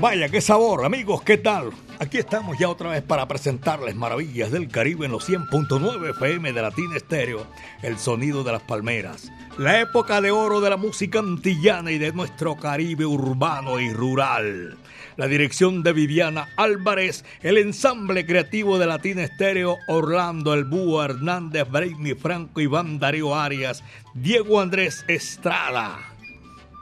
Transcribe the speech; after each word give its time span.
Vaya, 0.00 0.28
qué 0.28 0.40
sabor, 0.40 0.84
amigos, 0.84 1.22
¿qué 1.22 1.38
tal? 1.38 1.70
Aquí 1.98 2.18
estamos 2.18 2.56
ya 2.56 2.68
otra 2.68 2.90
vez 2.90 3.02
para 3.02 3.26
presentarles 3.26 3.96
Maravillas 3.96 4.52
del 4.52 4.68
Caribe 4.68 5.06
en 5.06 5.10
los 5.10 5.28
100.9 5.28 6.10
FM 6.10 6.52
de 6.52 6.62
Latina 6.62 6.96
Estéreo, 6.96 7.48
el 7.82 7.98
sonido 7.98 8.44
de 8.44 8.52
las 8.52 8.62
palmeras. 8.62 9.32
La 9.58 9.80
época 9.80 10.20
de 10.20 10.30
oro 10.30 10.60
de 10.60 10.70
la 10.70 10.76
música 10.76 11.18
antillana 11.18 11.90
y 11.90 11.98
de 11.98 12.12
nuestro 12.12 12.54
Caribe 12.54 13.06
urbano 13.06 13.80
y 13.80 13.92
rural. 13.92 14.78
La 15.16 15.26
dirección 15.26 15.82
de 15.82 15.92
Viviana 15.92 16.48
Álvarez, 16.54 17.24
el 17.42 17.58
ensamble 17.58 18.24
creativo 18.24 18.78
de 18.78 18.86
Latina 18.86 19.24
Estéreo, 19.24 19.78
Orlando 19.88 20.54
El 20.54 20.68
Hernández, 21.02 21.68
Brainy 21.68 22.14
Franco, 22.14 22.60
Iván 22.60 23.00
Darío 23.00 23.34
Arias, 23.34 23.82
Diego 24.14 24.60
Andrés 24.60 25.04
Estrada. 25.08 26.17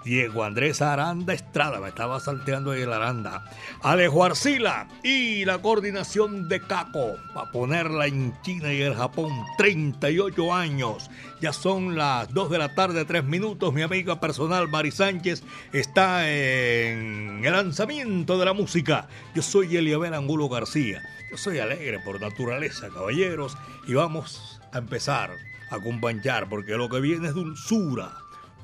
Diego 0.06 0.44
Andrés 0.44 0.82
Aranda 0.82 1.34
Estrada, 1.34 1.80
me 1.80 1.88
estaba 1.88 2.20
salteando 2.20 2.70
ahí 2.70 2.82
el 2.82 2.92
Aranda. 2.92 3.44
Alejo 3.82 4.22
Arcila 4.22 4.86
y 5.02 5.44
la 5.44 5.58
coordinación 5.58 6.48
de 6.48 6.60
Caco, 6.60 7.16
para 7.34 7.50
ponerla 7.50 8.06
en 8.06 8.32
China 8.42 8.72
y 8.72 8.82
el 8.82 8.94
Japón, 8.94 9.32
38 9.58 10.54
años. 10.54 11.10
Ya 11.40 11.52
son 11.52 11.96
las 11.96 12.32
2 12.32 12.50
de 12.50 12.58
la 12.58 12.72
tarde, 12.76 13.04
3 13.04 13.24
minutos. 13.24 13.74
Mi 13.74 13.82
amiga 13.82 14.20
personal 14.20 14.68
Mari 14.68 14.92
Sánchez 14.92 15.42
está 15.72 16.30
en 16.30 17.44
el 17.44 17.52
lanzamiento 17.52 18.38
de 18.38 18.44
la 18.44 18.52
música. 18.52 19.08
Yo 19.34 19.42
soy 19.42 19.76
Eliabel 19.76 20.14
Angulo 20.14 20.48
García. 20.48 21.02
Yo 21.32 21.36
soy 21.36 21.58
alegre 21.58 21.98
por 21.98 22.20
naturaleza, 22.20 22.90
caballeros. 22.90 23.58
Y 23.88 23.94
vamos 23.94 24.60
a 24.72 24.78
empezar 24.78 25.32
a 25.72 25.74
acompañar, 25.74 26.48
porque 26.48 26.76
lo 26.76 26.88
que 26.88 27.00
viene 27.00 27.26
es 27.26 27.34
dulzura, 27.34 28.12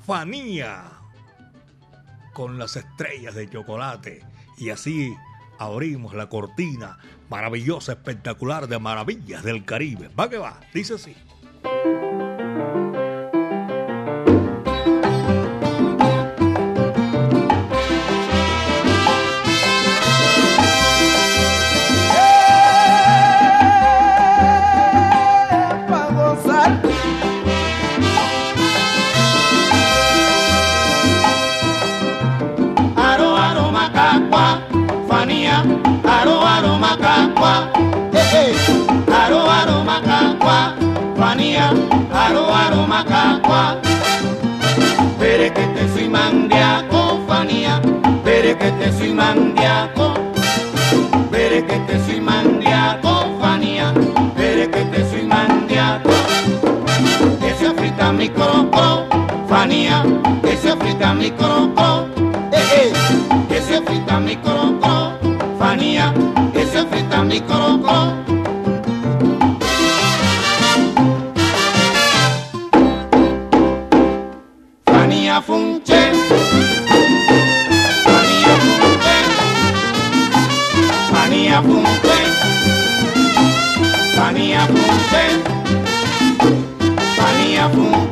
fanía 0.06 1.01
con 2.32 2.58
las 2.58 2.76
estrellas 2.76 3.34
de 3.34 3.48
chocolate. 3.48 4.24
Y 4.58 4.70
así 4.70 5.14
abrimos 5.58 6.14
la 6.14 6.28
cortina 6.28 6.98
maravillosa, 7.28 7.92
espectacular 7.92 8.68
de 8.68 8.78
maravillas 8.78 9.42
del 9.42 9.64
Caribe. 9.64 10.08
Va 10.18 10.28
que 10.28 10.38
va, 10.38 10.60
dice 10.74 10.94
así. 10.94 11.14
Aro 42.32 42.46
aro 42.52 42.86
macacua. 42.86 43.78
Pere 45.18 45.52
que 45.52 45.66
te 45.74 45.88
soy 45.92 46.08
mandiaco, 46.08 47.20
fanía, 47.26 47.80
pere 48.24 48.56
que 48.56 48.70
te 48.72 48.92
soy 48.92 49.12
mandiaco. 49.12 50.14
Pere 51.30 51.64
que 51.64 51.78
te 51.86 51.98
soy 52.04 52.20
mandiaco, 52.20 53.12
fanía, 53.40 53.94
pere 54.36 54.70
que 54.70 54.84
te 54.92 55.10
soy 55.10 55.24
mandiaco. 55.26 56.10
Que 57.40 57.54
se 57.54 57.66
afrita 57.68 58.12
mi 58.12 58.28
croco, 58.28 59.06
fanía, 59.48 60.04
que 60.42 60.56
se 60.56 60.70
afrita 60.70 61.14
mi 61.14 61.30
croco. 61.30 62.06
Eh, 62.52 62.64
eh, 62.80 62.92
que 63.48 63.60
se 63.62 63.76
afrita 63.76 64.20
mi 64.20 64.36
croco, 64.36 65.12
mi. 67.32 67.40
Fania 74.84 75.40
Funche, 75.40 76.12
Fania 78.04 78.54
Funche, 78.60 79.16
Fania 81.10 81.62
Funche, 81.62 82.18
Fania 84.14 84.66
Funche, 84.66 85.24
Fania 87.16 87.68
Funche. 87.70 88.11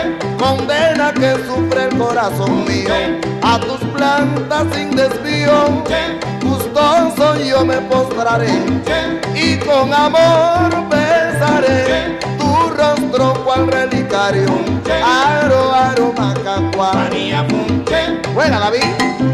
condena 0.61 1.13
que 1.13 1.33
sufre 1.45 1.85
el 1.85 1.97
corazón 1.97 2.65
mío. 2.65 2.93
A 3.41 3.59
tus 3.59 3.79
plantas 3.95 4.65
sin 4.73 4.95
desvío, 4.95 5.83
gustoso 6.43 7.37
yo 7.37 7.65
me 7.65 7.77
postraré 7.81 8.51
y 9.35 9.57
con 9.57 9.93
amor 9.93 10.69
besaré 10.89 12.19
tu 12.37 12.69
rostro 12.75 13.33
cual 13.43 13.67
relicario. 13.67 14.47
Aro, 15.03 15.73
aro, 15.73 16.13
macacua. 16.17 17.09
Buena 18.33 18.59
David. 18.59 19.30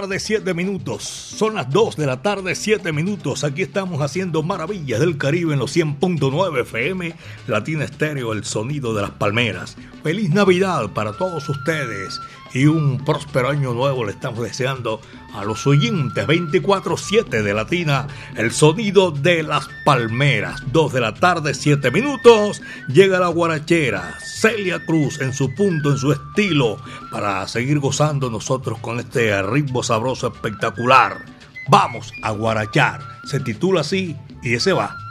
Tarde, 0.00 0.20
7 0.20 0.54
minutos. 0.54 1.27
Son 1.38 1.54
las 1.54 1.70
2 1.70 1.94
de 1.94 2.06
la 2.06 2.20
tarde, 2.20 2.56
7 2.56 2.90
minutos. 2.90 3.44
Aquí 3.44 3.62
estamos 3.62 4.02
haciendo 4.02 4.42
maravillas 4.42 4.98
del 4.98 5.16
Caribe 5.18 5.52
en 5.52 5.60
los 5.60 5.76
100.9 5.76 6.62
FM, 6.62 7.14
Latina 7.46 7.84
Estéreo, 7.84 8.32
el 8.32 8.42
sonido 8.42 8.92
de 8.92 9.02
las 9.02 9.12
palmeras. 9.12 9.76
Feliz 10.02 10.30
Navidad 10.30 10.90
para 10.94 11.12
todos 11.12 11.48
ustedes 11.48 12.18
y 12.52 12.66
un 12.66 13.04
próspero 13.04 13.50
año 13.50 13.72
nuevo 13.72 14.04
le 14.04 14.10
estamos 14.10 14.40
deseando 14.40 15.00
a 15.32 15.44
los 15.44 15.64
oyentes 15.68 16.26
24-7 16.26 17.42
de 17.42 17.54
Latina, 17.54 18.08
el 18.36 18.50
sonido 18.50 19.12
de 19.12 19.44
las 19.44 19.68
palmeras. 19.84 20.60
2 20.72 20.92
de 20.92 21.00
la 21.00 21.14
tarde, 21.14 21.54
7 21.54 21.92
minutos, 21.92 22.62
llega 22.88 23.20
la 23.20 23.28
guarachera, 23.28 24.18
Celia 24.20 24.84
Cruz 24.84 25.20
en 25.20 25.32
su 25.32 25.54
punto, 25.54 25.92
en 25.92 25.98
su 25.98 26.10
estilo, 26.10 26.78
para 27.12 27.46
seguir 27.46 27.78
gozando 27.78 28.28
nosotros 28.28 28.78
con 28.80 28.98
este 28.98 29.40
ritmo 29.42 29.84
sabroso 29.84 30.32
espectacular. 30.34 31.27
Vamos 31.68 32.12
a 32.22 32.30
guarachar, 32.30 33.00
se 33.24 33.40
titula 33.40 33.82
así 33.82 34.16
y 34.42 34.54
ese 34.54 34.72
va. 34.72 35.07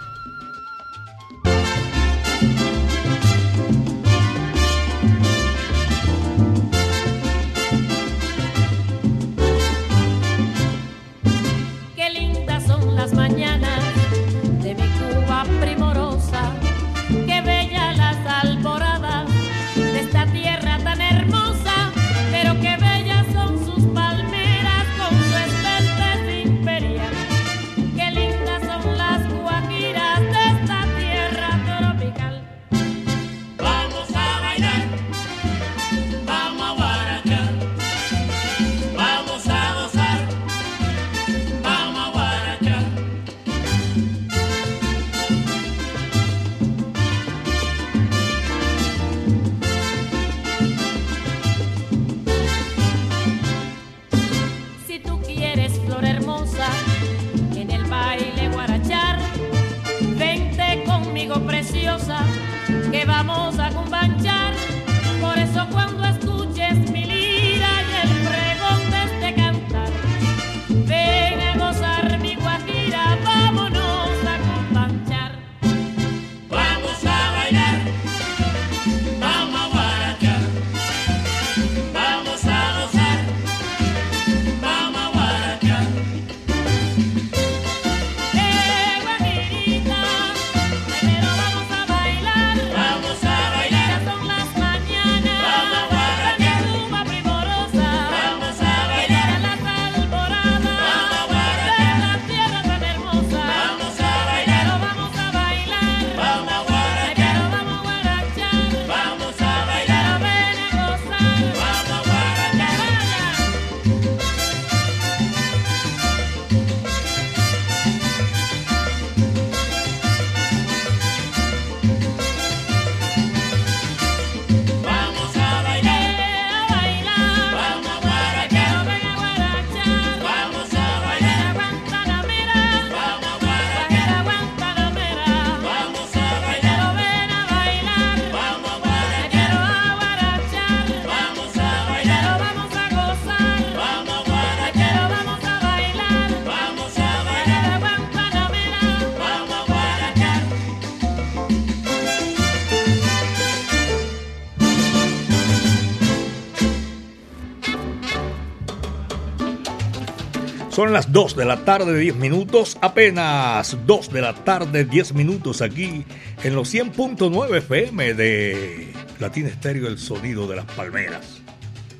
Son 160.88 160.94
las 160.94 161.12
2 161.12 161.36
de 161.36 161.44
la 161.44 161.66
tarde, 161.66 162.00
10 162.00 162.16
minutos, 162.16 162.78
apenas 162.80 163.78
2 163.86 164.10
de 164.10 164.22
la 164.22 164.34
tarde, 164.34 164.86
10 164.86 165.16
minutos 165.16 165.62
aquí 165.62 166.06
en 166.42 166.56
los 166.56 166.74
100.9 166.74 167.57
FM 167.57 168.13
de 168.13 168.94
Latina 169.19 169.50
Estéreo, 169.50 169.89
el 169.89 170.00
sonido 170.00 170.48
de 170.48 170.56
las 170.56 170.63
palmeras. 170.63 171.42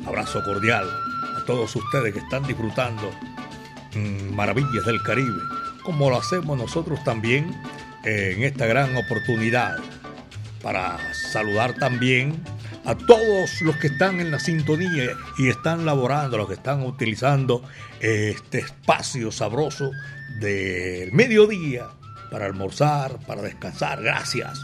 Abrazo 0.06 0.42
cordial 0.46 0.86
a 1.38 1.44
todos 1.44 1.76
ustedes 1.76 2.14
que 2.14 2.20
están 2.20 2.48
disfrutando 2.48 3.12
mm, 3.94 4.34
maravillas 4.34 4.86
del 4.86 5.04
Caribe, 5.04 5.42
como 5.84 6.10
lo 6.10 6.20
hacemos 6.20 6.58
nosotros 6.58 7.04
también 7.04 7.54
en 8.06 8.42
esta 8.42 8.68
gran 8.68 8.96
oportunidad 8.96 9.80
para 10.64 10.98
saludar 11.34 11.74
también 11.74 12.42
a 12.88 12.96
todos 12.96 13.62
los 13.62 13.76
que 13.76 13.88
están 13.88 14.22
en 14.22 14.32
la 14.32 14.40
sintonía 14.40 15.12
y 15.38 15.50
están 15.50 15.86
laborando, 15.86 16.38
los 16.38 16.48
que 16.48 16.54
están 16.54 16.84
utilizando 16.84 17.62
este 18.00 18.60
espacio 18.60 19.30
sabroso 19.30 19.92
del 20.40 21.12
mediodía 21.12 21.88
para 22.32 22.46
almorzar, 22.46 23.20
para 23.28 23.42
descansar. 23.42 24.02
Gracias. 24.02 24.58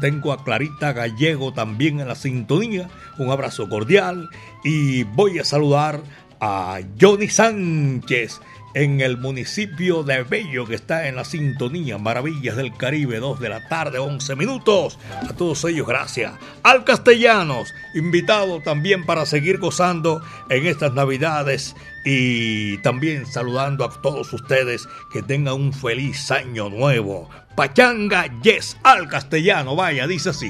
Tengo 0.00 0.32
a 0.32 0.42
Clarita 0.42 0.92
Gallego 0.92 1.52
también 1.52 2.00
en 2.00 2.08
la 2.08 2.16
sintonía. 2.16 2.90
Un 3.16 3.30
abrazo 3.30 3.68
cordial 3.68 4.28
y 4.64 5.04
voy 5.04 5.38
a 5.38 5.44
saludar 5.44 6.00
a 6.40 6.80
Johnny 7.00 7.28
Sánchez 7.28 8.40
en 8.74 9.00
el 9.00 9.16
municipio 9.18 10.02
de 10.02 10.22
Bello 10.22 10.66
que 10.66 10.74
está 10.74 11.08
en 11.08 11.16
la 11.16 11.24
sintonía 11.24 11.98
Maravillas 11.98 12.56
del 12.56 12.76
Caribe, 12.76 13.18
2 13.18 13.40
de 13.40 13.48
la 13.48 13.68
tarde, 13.68 13.98
11 13.98 14.36
minutos. 14.36 14.98
A 15.28 15.32
todos 15.34 15.64
ellos, 15.64 15.86
gracias. 15.86 16.32
Al 16.62 16.84
Castellanos, 16.84 17.74
invitado 17.94 18.60
también 18.60 19.04
para 19.06 19.26
seguir 19.26 19.58
gozando 19.58 20.22
en 20.50 20.66
estas 20.66 20.92
Navidades 20.92 21.74
y 22.04 22.78
también 22.78 23.26
saludando 23.26 23.84
a 23.84 24.00
todos 24.00 24.32
ustedes 24.32 24.88
que 25.12 25.22
tengan 25.22 25.54
un 25.54 25.72
feliz 25.72 26.30
año 26.30 26.68
nuevo. 26.68 27.28
Pachanga 27.56 28.26
Yes 28.42 28.76
al 28.84 29.08
castellano, 29.08 29.74
vaya, 29.74 30.06
dice 30.06 30.30
así. 30.30 30.48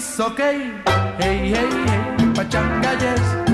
Is 0.00 0.20
okay. 0.20 0.56
Hey, 1.20 1.52
hey, 1.52 1.70
hey, 1.88 2.32
pachanga, 2.36 2.92
yes. 3.00 3.49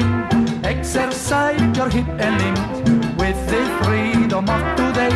Stay. 0.00 0.68
Exercise 0.68 1.76
your 1.76 1.88
hip 1.88 2.08
and 2.08 2.34
limbs 2.40 3.18
with 3.18 3.38
the 3.48 3.62
freedom 3.82 4.48
of 4.48 4.62
today. 4.76 5.10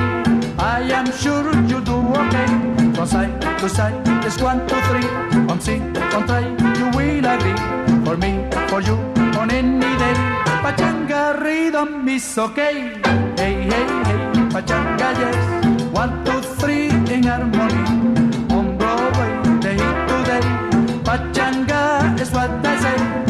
I 0.58 0.80
am 0.92 1.06
sure 1.12 1.52
you'll 1.68 1.80
do 1.80 1.98
okay. 2.22 2.46
From 2.94 3.06
side 3.06 3.40
to 3.58 3.68
side, 3.68 4.04
just 4.22 4.42
one, 4.42 4.66
two, 4.68 4.80
three. 4.88 5.08
On 5.48 5.60
see, 5.60 5.80
on 6.14 6.26
try, 6.26 6.42
you 6.78 6.86
will 6.96 7.26
agree. 7.34 7.58
For 8.04 8.16
me, 8.16 8.32
for 8.68 8.80
you, 8.80 8.96
on 9.38 9.50
any 9.50 9.92
day. 10.02 10.14
Pachanga 10.64 11.40
rhythm 11.42 12.08
is 12.08 12.38
okay. 12.38 12.74
Hey, 13.36 13.54
hey, 13.70 13.86
hey, 14.06 14.20
pachanga, 14.54 15.08
yes. 15.20 15.64
One, 15.92 16.24
two, 16.24 16.40
three 16.58 16.88
in 16.88 17.24
harmony. 17.24 17.84
On 18.56 18.76
Broadway, 18.78 19.32
the 19.60 19.72
hit 19.80 19.96
today. 20.08 20.44
Pachanga 21.04 22.18
is 22.20 22.30
what 22.30 22.62
they 22.62 22.76
say. 22.78 23.24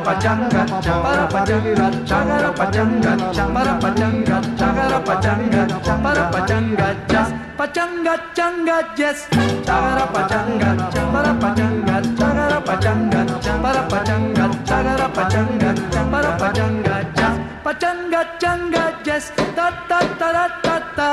Chagara 0.00 0.16
pachanga, 0.16 0.80
chapara 0.82 1.28
pachanga, 1.28 1.86
chagara 2.06 2.50
pachanga, 2.56 3.12
chapara 3.34 3.78
pachanga, 3.80 4.40
chagara 4.56 4.98
pachanga, 5.04 5.66
chapara 5.84 6.30
pachanga, 6.32 6.86
just 7.06 7.34
pachanga, 7.58 8.14
changa, 8.34 8.76
yes. 8.96 9.28
Chagara 9.66 10.06
pachanga, 10.08 10.68
chapara 10.90 11.32
pachanga, 11.38 12.00
chagara 12.16 12.58
pachanga, 12.64 13.20
chapara 13.44 13.82
pachanga, 13.90 14.44
chagara 14.64 15.06
pachanga, 15.12 15.74
chapara 15.92 16.30
pachanga, 16.38 16.94
just 17.14 17.40
pachanga, 17.62 18.20
changa, 18.40 19.06
yes. 19.06 19.32
Ta 19.54 19.70
ta 19.86 20.00
ta 20.18 20.30
ta 20.32 20.48
ta 20.62 20.76
ta. 20.96 21.10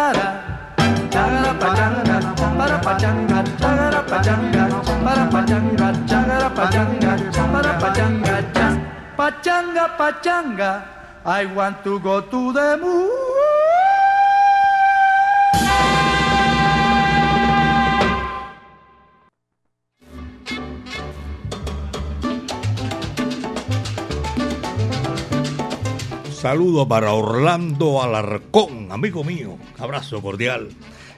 Chagara 1.12 1.52
pachanga, 1.60 2.16
para 2.58 2.78
pachanga, 2.80 3.44
chagara 3.60 4.02
pachanga, 4.08 4.64
para 5.04 5.26
pachanga, 5.34 5.88
chagara 6.08 6.50
pachanga, 6.56 7.12
para 7.52 7.74
pachanga, 7.82 8.36
just 8.54 8.77
pachanga, 9.18 9.98
pachanga. 9.98 10.86
I 11.26 11.46
want 11.48 11.84
to 11.84 12.00
go 12.00 12.22
to 12.22 12.54
the 12.54 12.78
moon. 12.78 13.28
Saludo 26.32 26.88
para 26.88 27.12
Orlando 27.12 28.02
Alarcón, 28.02 28.92
amigo 28.92 29.26
mío. 29.26 29.58
Abrazo 29.80 30.22
cordial. 30.22 30.70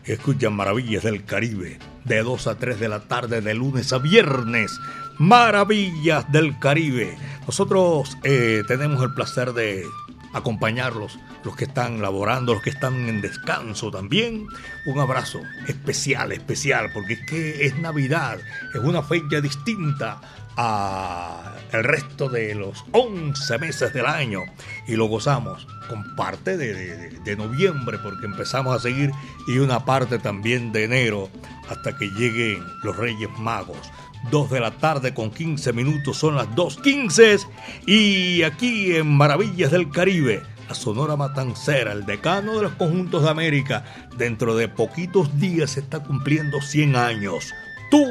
Escuchan 0.05 0.55
Maravillas 0.55 1.03
del 1.03 1.23
Caribe 1.23 1.77
de 2.03 2.23
2 2.23 2.47
a 2.47 2.55
3 2.55 2.79
de 2.79 2.89
la 2.89 3.01
tarde 3.01 3.41
de 3.41 3.53
lunes 3.53 3.93
a 3.93 3.99
viernes. 3.99 4.71
Maravillas 5.19 6.31
del 6.31 6.57
Caribe. 6.59 7.17
Nosotros 7.45 8.17
eh, 8.23 8.63
tenemos 8.67 9.03
el 9.03 9.13
placer 9.13 9.51
de 9.53 9.85
acompañarlos, 10.33 11.19
los 11.43 11.55
que 11.55 11.65
están 11.65 12.01
laborando, 12.01 12.53
los 12.53 12.63
que 12.63 12.69
están 12.69 13.09
en 13.09 13.19
descanso 13.19 13.91
también. 13.91 14.47
Un 14.85 14.99
abrazo 14.99 15.41
especial, 15.67 16.31
especial, 16.31 16.91
porque 16.93 17.13
es 17.13 17.25
que 17.25 17.65
es 17.65 17.77
Navidad, 17.79 18.39
es 18.73 18.81
una 18.81 19.03
fecha 19.03 19.41
distinta 19.41 20.21
a 20.55 21.55
el 21.71 21.83
resto 21.83 22.29
de 22.29 22.55
los 22.55 22.83
11 22.91 23.57
meses 23.59 23.93
del 23.93 24.05
año 24.05 24.43
y 24.87 24.95
lo 24.95 25.05
gozamos 25.05 25.67
con 25.87 26.15
parte 26.15 26.57
de, 26.57 27.35
noviembre 27.35 27.99
porque 27.99 28.25
empezamos 28.25 28.75
a 28.75 28.79
seguir 28.79 29.11
y 29.47 29.59
una 29.59 29.85
parte 29.85 30.17
también 30.17 30.71
de 30.71 30.85
enero 30.85 31.29
hasta 31.69 31.95
que 31.95 32.09
lleguen 32.09 32.63
los 32.83 32.97
Reyes 32.97 33.29
Magos. 33.37 33.91
2 34.31 34.49
de 34.49 34.59
la 34.59 34.71
tarde 34.71 35.13
con 35.13 35.31
15 35.31 35.73
minutos, 35.73 36.17
son 36.17 36.35
las 36.35 36.47
2.15 36.49 37.47
y 37.87 38.43
aquí 38.43 38.95
en 38.95 39.07
Maravillas 39.07 39.71
del 39.71 39.89
Caribe, 39.89 40.43
la 40.67 40.75
Sonora 40.75 41.15
Matancera, 41.15 41.93
el 41.93 42.05
decano 42.05 42.55
de 42.55 42.63
los 42.63 42.73
conjuntos 42.73 43.23
de 43.23 43.29
América, 43.29 43.83
dentro 44.17 44.55
de 44.55 44.67
poquitos 44.67 45.39
días 45.39 45.71
se 45.71 45.79
está 45.79 46.03
cumpliendo 46.03 46.61
100 46.61 46.95
años. 46.95 47.53
Tú 47.89 48.05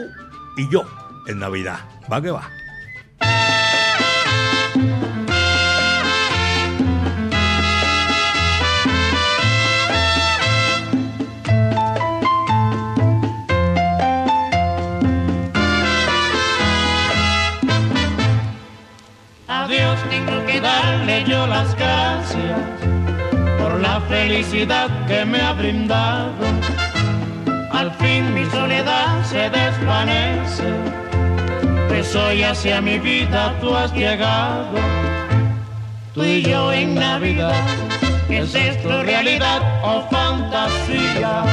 y 0.57 0.69
yo 0.73 0.83
en 1.27 1.39
Navidad. 1.39 1.81
Va 2.11 2.21
que 2.21 2.31
va. 2.31 2.51
Darle 21.09 21.25
yo 21.25 21.47
las 21.47 21.75
gracias 21.75 22.61
por 23.59 23.81
la 23.81 24.01
felicidad 24.09 24.89
que 25.07 25.25
me 25.25 25.41
ha 25.41 25.53
brindado. 25.53 26.33
Al 27.73 27.91
fin 27.93 28.35
mi 28.35 28.45
soledad 28.51 29.25
se 29.25 29.49
desvanece, 29.51 30.71
pues 31.89 32.15
hoy 32.15 32.43
hacia 32.43 32.81
mi 32.81 32.99
vida 32.99 33.55
tú 33.61 33.75
has 33.75 33.93
llegado. 33.93 34.79
Tú 36.15 36.25
y 36.25 36.43
yo 36.43 36.73
en 36.73 36.95
Navidad, 36.95 37.63
¿es 38.29 38.55
esto 38.55 39.03
realidad 39.03 39.63
o 39.83 40.03
fantasía? 40.11 41.45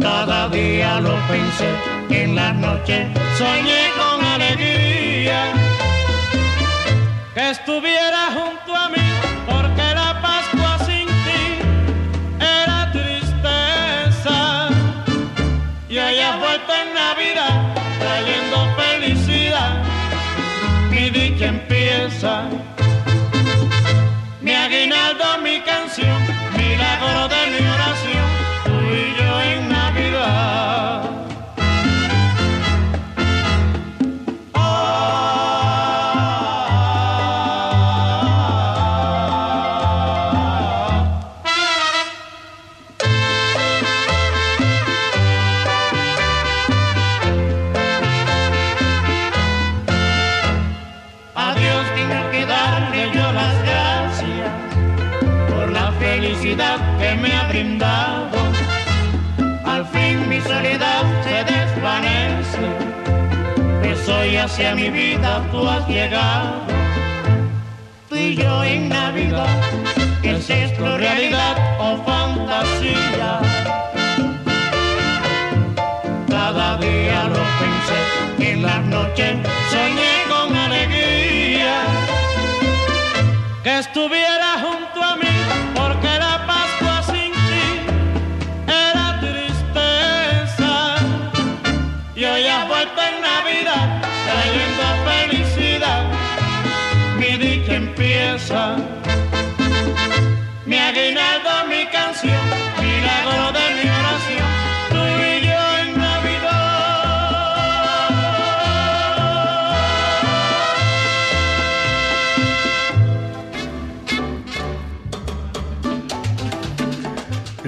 Cada 0.00 0.48
día 0.48 1.00
lo 1.00 1.14
pensé, 1.28 1.70
en 2.10 2.34
la 2.34 2.52
noche 2.52 3.06
soñé 3.36 3.82
con 3.96 4.24
alegría 4.24 5.57
que 7.38 7.50
estuviera 7.50 8.32
junto 8.32 8.74
a 8.74 8.88
mí, 8.88 9.06
porque 9.46 9.94
la 9.94 10.20
Pascua 10.20 10.76
sin 10.84 11.06
ti 11.06 11.42
era 12.40 12.90
tristeza. 12.90 14.68
Y 15.88 15.98
has 15.98 16.38
vuelto 16.40 16.72
en 16.82 16.94
Navidad, 16.94 17.56
trayendo 18.00 18.56
felicidad, 18.82 19.72
mi 20.90 21.10
dicha 21.10 21.46
empieza. 21.46 22.42
Mi 24.40 24.52
aguinaldo, 24.52 25.24
mi 25.40 25.60
canción, 25.60 26.20
milagro 26.56 27.28
de 27.28 27.40
mi 27.52 27.60
oración, 27.68 28.07
hoy 64.48 64.54
hacia 64.54 64.74
mi 64.74 64.90
vida 64.90 65.42
tú 65.50 65.66
has 65.68 65.86
llegado. 65.88 66.60
Tú 68.08 68.16
y 68.16 68.36
yo 68.36 68.64
en 68.64 68.88
Navidad, 68.88 69.46
¿es 70.22 70.48
esto 70.48 70.98
realidad 70.98 71.56
o 71.78 71.96
fantasía? 72.04 73.40
Cada 76.28 76.76
día 76.78 77.24
lo 77.24 77.42
pensé, 77.60 78.52
en 78.52 78.62
las 78.62 78.84
noches 78.86 79.36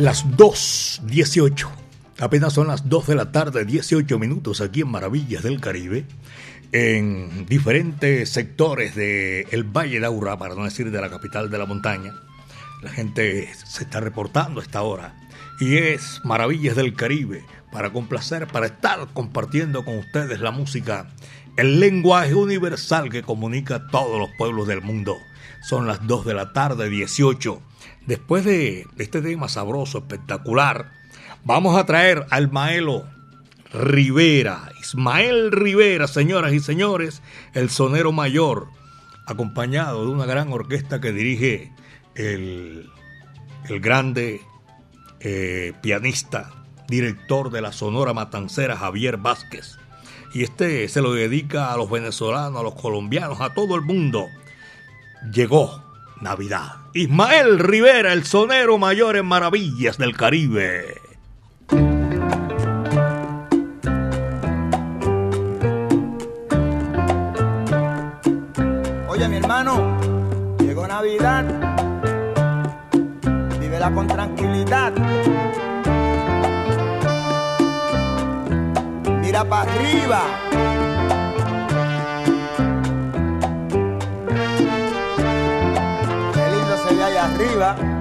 Las 0.01 0.27
2.18. 0.27 1.69
Apenas 2.21 2.55
son 2.55 2.69
las 2.69 2.89
2 2.89 3.09
de 3.09 3.15
la 3.17 3.33
tarde, 3.33 3.67
18 3.67 4.19
minutos 4.19 4.63
aquí 4.63 4.81
en 4.81 4.89
Maravillas 4.89 5.43
del 5.43 5.61
Caribe, 5.61 6.07
en 6.73 7.45
diferentes 7.45 8.31
sectores 8.31 8.95
del 8.95 9.63
Valle 9.65 10.01
de 10.01 10.07
Aura, 10.07 10.39
para 10.39 10.55
no 10.55 10.65
decir 10.65 10.91
de 10.91 10.99
la 10.99 11.11
capital 11.11 11.51
de 11.51 11.59
la 11.59 11.67
montaña. 11.67 12.15
La 12.81 12.89
gente 12.89 13.51
se 13.67 13.85
está 13.85 14.01
reportando 14.01 14.61
a 14.61 14.63
esta 14.63 14.81
hora. 14.81 15.15
Y 15.61 15.77
es 15.77 16.23
Maravillas 16.25 16.77
del 16.77 16.95
Caribe, 16.95 17.45
para 17.71 17.93
complacer, 17.93 18.47
para 18.47 18.69
estar 18.69 19.07
compartiendo 19.13 19.85
con 19.85 19.99
ustedes 19.99 20.41
la 20.41 20.51
música, 20.51 21.11
el 21.59 21.79
lenguaje 21.79 22.35
universal 22.35 23.11
que 23.11 23.23
comunica 23.23 23.75
a 23.75 23.87
todos 23.89 24.19
los 24.19 24.31
pueblos 24.39 24.67
del 24.67 24.81
mundo. 24.81 25.19
Son 25.61 25.87
las 25.87 26.07
2 26.07 26.25
de 26.25 26.33
la 26.33 26.55
tarde, 26.55 26.89
18 26.89 27.65
Después 28.07 28.45
de 28.45 28.87
este 28.99 29.23
tema 29.23 29.49
sabroso, 29.49 29.99
espectacular, 29.99 30.93
vamos 31.45 31.77
a 31.77 31.87
traer 31.87 32.27
al 32.31 32.51
Maelo 32.51 33.07
Rivera, 33.73 34.73
Ismael 34.81 35.53
Rivera, 35.53 36.09
señoras 36.09 36.53
y 36.53 36.61
señores, 36.61 37.23
el 37.55 37.71
sonero 37.71 38.11
mayor, 38.11 38.69
acompañado 39.27 40.05
de 40.05 40.11
una 40.11 40.27
gran 40.27 40.53
orquesta 40.53 41.01
que 41.01 41.13
dirige 41.13 41.73
el, 42.17 42.91
el 43.69 43.81
grande 43.81 44.41
eh, 45.21 45.73
pianista, 45.83 46.51
director 46.89 47.51
de 47.51 47.61
la 47.61 47.73
Sonora 47.73 48.13
Matancera, 48.13 48.77
Javier 48.77 49.19
Vázquez. 49.19 49.79
Y 50.33 50.43
este 50.43 50.89
se 50.89 51.03
lo 51.03 51.13
dedica 51.13 51.73
a 51.73 51.77
los 51.77 51.91
venezolanos, 51.91 52.59
a 52.59 52.63
los 52.63 52.75
colombianos, 52.75 53.41
a 53.41 53.55
todo 53.55 53.77
el 53.77 53.83
mundo. 53.83 54.27
Llegó 55.33 55.90
Navidad. 56.21 56.77
Ismael 56.93 57.59
Rivera, 57.59 58.13
el 58.13 58.25
sonero 58.25 58.79
mayor 58.79 59.17
en 59.17 59.27
Maravillas 59.27 59.97
del 59.97 60.17
Caribe. 60.17 61.01
Oye, 69.09 69.29
mi 69.29 69.37
hermano, 69.37 70.57
llegó 70.59 70.87
Navidad. 70.87 71.45
Vívela 73.59 73.91
con 73.93 74.07
tranquilidad. 74.07 74.93
Mira 79.23 79.45
para 79.45 79.73
arriba. 79.73 80.70
Arriba. 87.31 88.00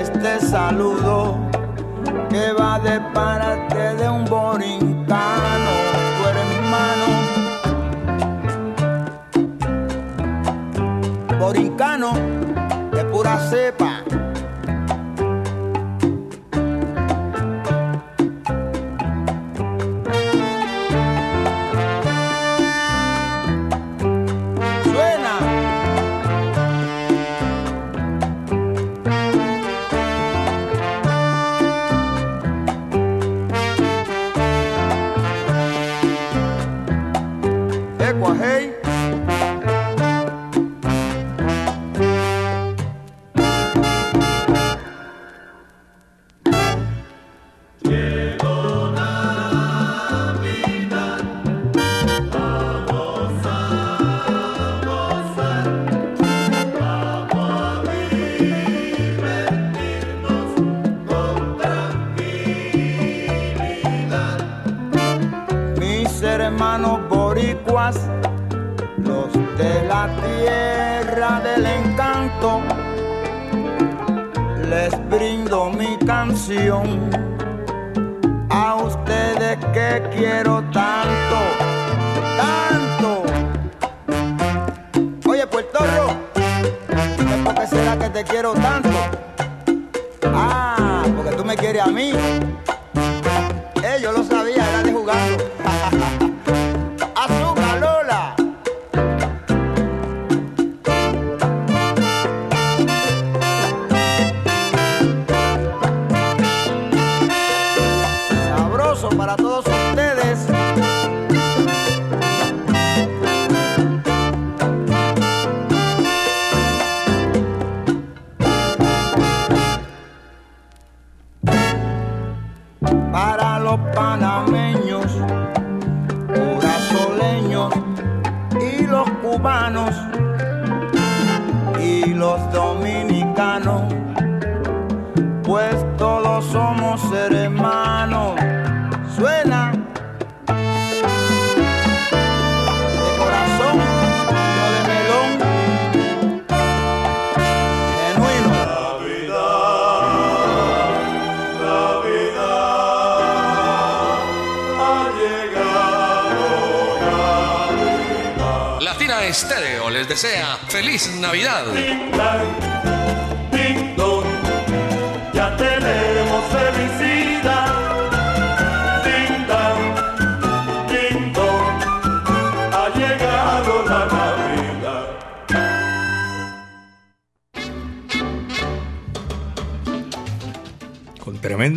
Este 0.00 0.40
saludo 0.40 1.36
que 2.30 2.52
va 2.52 2.78
de 2.78 3.00
parte 3.12 3.94
de 3.96 4.08
un 4.08 4.24
borincano, 4.24 5.72
tu 6.16 6.22
hermano. 6.28 7.08
Borincano 11.40 12.12
de 12.92 13.04
pura 13.06 13.38
cepa 13.50 14.02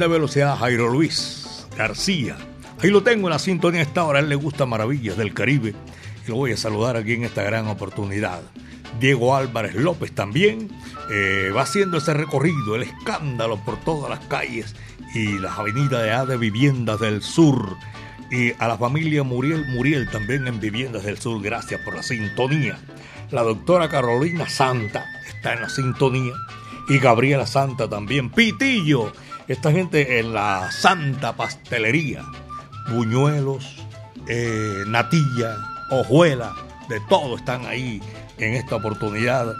tremenda 0.01 0.19
velocidad 0.19 0.57
Jairo 0.57 0.89
Luis 0.89 1.67
García. 1.77 2.35
Ahí 2.81 2.89
lo 2.89 3.03
tengo 3.03 3.27
en 3.27 3.33
la 3.33 3.37
sintonía 3.37 3.83
esta 3.83 4.03
hora. 4.03 4.17
A 4.17 4.21
él 4.23 4.29
le 4.29 4.35
gusta 4.35 4.65
Maravillas 4.65 5.15
del 5.15 5.31
Caribe. 5.31 5.75
Y 6.25 6.29
lo 6.29 6.37
voy 6.37 6.53
a 6.53 6.57
saludar 6.57 6.97
aquí 6.97 7.13
en 7.13 7.23
esta 7.23 7.43
gran 7.43 7.67
oportunidad. 7.67 8.41
Diego 8.99 9.35
Álvarez 9.35 9.75
López 9.75 10.11
también 10.11 10.71
eh, 11.11 11.51
va 11.55 11.61
haciendo 11.61 11.99
ese 11.99 12.15
recorrido, 12.15 12.75
el 12.75 12.81
escándalo 12.81 13.63
por 13.63 13.79
todas 13.81 14.09
las 14.09 14.25
calles 14.25 14.75
y 15.13 15.37
las 15.37 15.59
avenidas 15.59 16.01
de, 16.01 16.31
de 16.31 16.37
Viviendas 16.37 16.99
del 16.99 17.21
Sur. 17.21 17.77
Y 18.31 18.53
a 18.57 18.67
la 18.67 18.79
familia 18.79 19.21
Muriel 19.21 19.67
Muriel 19.67 20.09
también 20.09 20.47
en 20.47 20.59
Viviendas 20.59 21.03
del 21.03 21.19
Sur, 21.19 21.43
gracias 21.43 21.79
por 21.81 21.95
la 21.95 22.01
sintonía. 22.01 22.79
La 23.29 23.43
doctora 23.43 23.87
Carolina 23.87 24.49
Santa 24.49 25.05
está 25.27 25.53
en 25.53 25.61
la 25.61 25.69
sintonía. 25.69 26.33
Y 26.89 26.97
Gabriela 26.97 27.45
Santa 27.45 27.87
también. 27.87 28.31
Pitillo, 28.31 29.13
esta 29.51 29.71
gente 29.71 30.19
en 30.19 30.33
la 30.33 30.71
Santa 30.71 31.35
Pastelería. 31.35 32.23
Buñuelos, 32.89 33.85
eh, 34.27 34.83
natilla, 34.87 35.57
hojuela, 35.89 36.55
de 36.87 36.99
todo 37.09 37.35
están 37.35 37.65
ahí 37.65 38.01
en 38.37 38.53
esta 38.53 38.77
oportunidad 38.77 39.53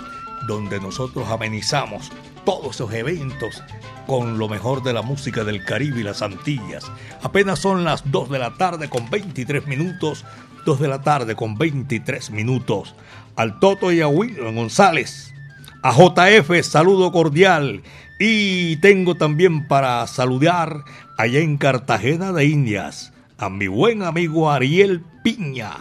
donde 0.47 0.79
nosotros 0.79 1.29
amenizamos 1.29 2.09
todos 2.45 2.75
esos 2.75 2.93
eventos 2.93 3.61
con 4.07 4.37
lo 4.37 4.47
mejor 4.49 4.81
de 4.81 4.93
la 4.93 5.01
música 5.01 5.43
del 5.43 5.63
Caribe 5.63 5.99
y 5.99 6.03
las 6.03 6.21
Antillas. 6.21 6.91
Apenas 7.21 7.59
son 7.59 7.83
las 7.83 8.09
2 8.11 8.29
de 8.29 8.39
la 8.39 8.55
tarde 8.55 8.89
con 8.89 9.09
23 9.09 9.67
minutos, 9.67 10.25
2 10.65 10.79
de 10.79 10.87
la 10.87 11.01
tarde 11.01 11.35
con 11.35 11.57
23 11.57 12.31
minutos. 12.31 12.95
Al 13.35 13.59
Toto 13.59 13.91
y 13.91 14.01
a 14.01 14.07
William 14.07 14.55
González, 14.55 15.33
a 15.83 15.93
JF, 15.93 16.63
saludo 16.63 17.11
cordial. 17.11 17.81
Y 18.19 18.75
tengo 18.77 19.15
también 19.15 19.67
para 19.67 20.05
saludar 20.05 20.83
allá 21.17 21.39
en 21.39 21.57
Cartagena 21.57 22.31
de 22.31 22.45
Indias 22.45 23.11
a 23.37 23.49
mi 23.49 23.67
buen 23.67 24.03
amigo 24.03 24.51
Ariel 24.51 25.03
Piña. 25.23 25.71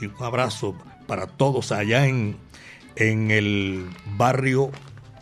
Y 0.00 0.06
un 0.06 0.14
abrazo 0.20 0.74
para 1.06 1.26
todos 1.26 1.72
allá 1.72 2.06
en, 2.06 2.36
en 2.96 3.30
el 3.30 3.86
barrio, 4.18 4.70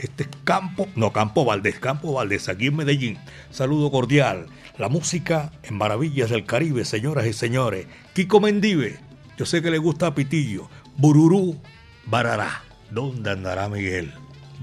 este 0.00 0.26
Campo, 0.42 0.88
no, 0.96 1.12
Campo 1.12 1.44
Valdés, 1.44 1.78
Campo 1.78 2.12
Valdés, 2.12 2.48
aquí 2.48 2.66
en 2.66 2.76
Medellín. 2.76 3.18
Saludo 3.50 3.90
cordial. 3.92 4.46
La 4.78 4.88
música 4.88 5.52
en 5.62 5.76
Maravillas 5.76 6.31
del 6.31 6.44
Caribe, 6.44 6.85
señoras 6.85 7.26
y 7.26 7.33
señores. 7.33 7.87
Kiko 8.14 8.40
Mendive, 8.40 8.98
yo 9.37 9.46
sé 9.46 9.62
que 9.62 9.70
le 9.70 9.78
gusta 9.78 10.09
a 10.09 10.14
Pitillo. 10.14 10.68
Bururú, 10.96 11.61
Barará. 12.07 12.67
¿Dónde 12.90 13.31
andará 13.31 13.68
Miguel? 13.68 14.12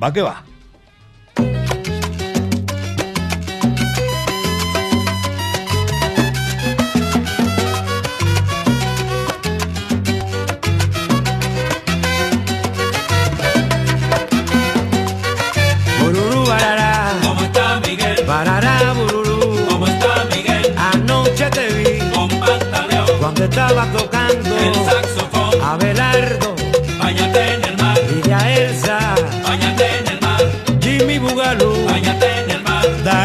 Va 0.02 0.12
que 0.12 0.22
va. 0.22 0.44
Bururú, 16.02 16.46
barará. 16.46 16.86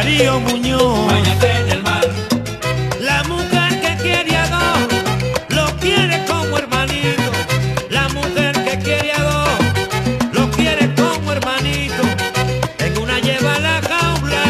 Darío 0.02 0.40
Muñoz. 0.40 1.06
bañate 1.08 1.50
en 1.60 1.70
el 1.72 1.82
mar. 1.82 2.06
La 3.00 3.22
mujer 3.24 3.70
que 3.82 4.02
quiere 4.02 4.34
a 4.34 4.46
dos, 4.48 4.78
lo 5.50 5.66
quiere 5.76 6.24
como 6.24 6.56
hermanito. 6.56 7.30
La 7.90 8.08
mujer 8.08 8.52
que 8.64 8.78
quiere 8.78 9.12
a 9.12 9.22
dos, 9.22 9.50
lo 10.32 10.50
quiere 10.52 10.94
como 10.94 11.32
hermanito. 11.32 12.02
En 12.78 12.96
una 12.96 13.18
lleva 13.18 13.58
la 13.58 13.76
jaula 13.90 14.44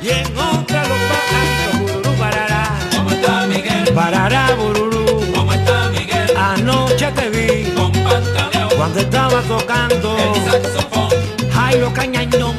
y 0.00 0.08
en 0.08 0.26
otra 0.38 0.80
los 0.90 1.00
pajaritos. 1.10 1.80
Bururú, 1.82 2.16
barará, 2.18 2.70
¿Cómo 2.96 3.10
está 3.10 3.46
Miguel? 3.46 3.92
barará, 3.94 4.54
bururú. 4.54 5.32
¿Cómo 5.34 5.52
está 5.52 5.90
Miguel? 5.90 6.30
Anoche 6.34 7.12
te 7.12 7.28
vi 7.28 7.70
Con 7.72 7.92
pantaleón, 7.92 8.70
cuando 8.74 9.00
estaba 9.00 9.42
tocando 9.42 10.16
el 10.16 10.50
saxofón, 10.50 11.10
Jairo 11.52 11.92
Cañañón, 11.92 12.56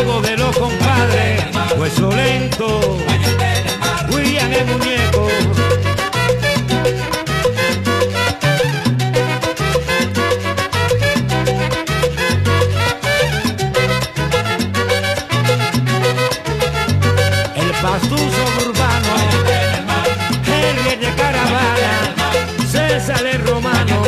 de 0.00 0.36
los 0.38 0.56
compadres, 0.56 1.44
hueso 1.76 2.10
lento. 2.10 2.96
William 4.10 4.50
el 4.50 4.64
muñeco. 4.64 5.28
El 17.56 17.70
pastuso 17.82 18.42
urbano, 18.66 19.14
Henry 20.46 20.96
de 20.96 21.14
Caravana, 21.14 22.14
César 22.70 23.26
el 23.26 23.46
Romano, 23.46 24.02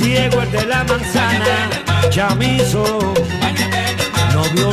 Diego 0.00 0.42
el 0.42 0.50
de 0.50 0.66
la 0.66 0.82
Manzana, 0.82 1.70
Chamizo, 2.10 3.14
novio 4.32 4.72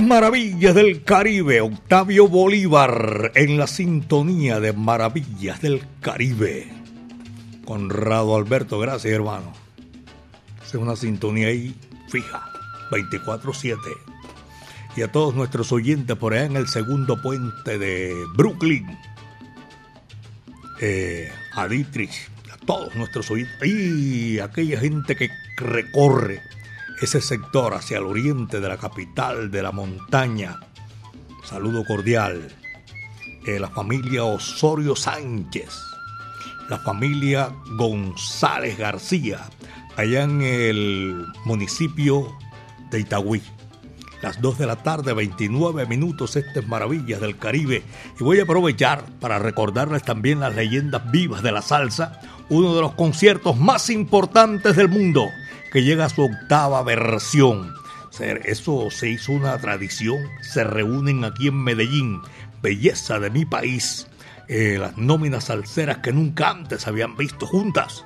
Maravillas 0.00 0.74
del 0.74 1.04
Caribe, 1.04 1.60
Octavio 1.60 2.26
Bolívar 2.26 3.30
en 3.36 3.58
la 3.58 3.68
sintonía 3.68 4.58
de 4.58 4.72
Maravillas 4.72 5.62
del 5.62 5.82
Caribe. 6.00 6.68
Conrado 7.64 8.34
Alberto, 8.34 8.80
gracias 8.80 9.14
hermano. 9.14 9.52
Es 10.66 10.74
una 10.74 10.96
sintonía 10.96 11.48
ahí 11.48 11.76
fija, 12.08 12.44
24-7. 12.90 13.76
Y 14.96 15.02
a 15.02 15.12
todos 15.12 15.34
nuestros 15.36 15.70
oyentes 15.70 16.16
por 16.16 16.34
allá 16.34 16.46
en 16.46 16.56
el 16.56 16.66
segundo 16.66 17.22
puente 17.22 17.78
de 17.78 18.12
Brooklyn. 18.34 18.98
Eh, 20.80 21.30
a 21.52 21.68
Dietrich, 21.68 22.30
a 22.52 22.56
todos 22.66 22.94
nuestros 22.96 23.30
oyentes. 23.30 23.68
Y 23.68 24.40
aquella 24.40 24.80
gente 24.80 25.14
que 25.14 25.30
recorre 25.56 26.42
ese 27.00 27.20
sector 27.20 27.74
hacia 27.74 27.98
el 27.98 28.04
oriente 28.04 28.60
de 28.60 28.68
la 28.68 28.76
capital 28.76 29.50
de 29.50 29.62
la 29.62 29.72
montaña. 29.72 30.60
Saludo 31.44 31.84
cordial. 31.84 32.50
Eh, 33.46 33.58
la 33.58 33.68
familia 33.68 34.24
Osorio 34.24 34.96
Sánchez, 34.96 35.68
la 36.70 36.78
familia 36.78 37.52
González 37.76 38.78
García, 38.78 39.40
allá 39.96 40.22
en 40.22 40.40
el 40.40 41.26
municipio 41.44 42.38
de 42.90 43.00
Itagüí. 43.00 43.42
Las 44.22 44.40
2 44.40 44.56
de 44.56 44.66
la 44.66 44.76
tarde, 44.76 45.12
29 45.12 45.84
minutos, 45.84 46.36
estas 46.36 46.66
maravillas 46.66 47.20
del 47.20 47.36
Caribe. 47.36 47.82
Y 48.18 48.24
voy 48.24 48.40
a 48.40 48.44
aprovechar 48.44 49.04
para 49.20 49.38
recordarles 49.38 50.02
también 50.02 50.40
las 50.40 50.54
leyendas 50.54 51.10
vivas 51.10 51.42
de 51.42 51.52
la 51.52 51.60
salsa, 51.60 52.20
uno 52.48 52.74
de 52.74 52.80
los 52.80 52.94
conciertos 52.94 53.58
más 53.58 53.90
importantes 53.90 54.76
del 54.76 54.88
mundo 54.88 55.28
que 55.74 55.82
llega 55.82 56.04
a 56.04 56.08
su 56.08 56.22
octava 56.22 56.84
versión. 56.84 57.74
Eso 58.44 58.92
se 58.92 59.08
hizo 59.10 59.32
una 59.32 59.58
tradición, 59.58 60.18
se 60.40 60.62
reúnen 60.62 61.24
aquí 61.24 61.48
en 61.48 61.64
Medellín, 61.64 62.22
belleza 62.62 63.18
de 63.18 63.28
mi 63.28 63.44
país, 63.44 64.06
eh, 64.46 64.76
las 64.78 64.96
nóminas 64.96 65.46
salseras 65.46 65.98
que 65.98 66.12
nunca 66.12 66.50
antes 66.50 66.86
habían 66.86 67.16
visto 67.16 67.44
juntas. 67.44 68.04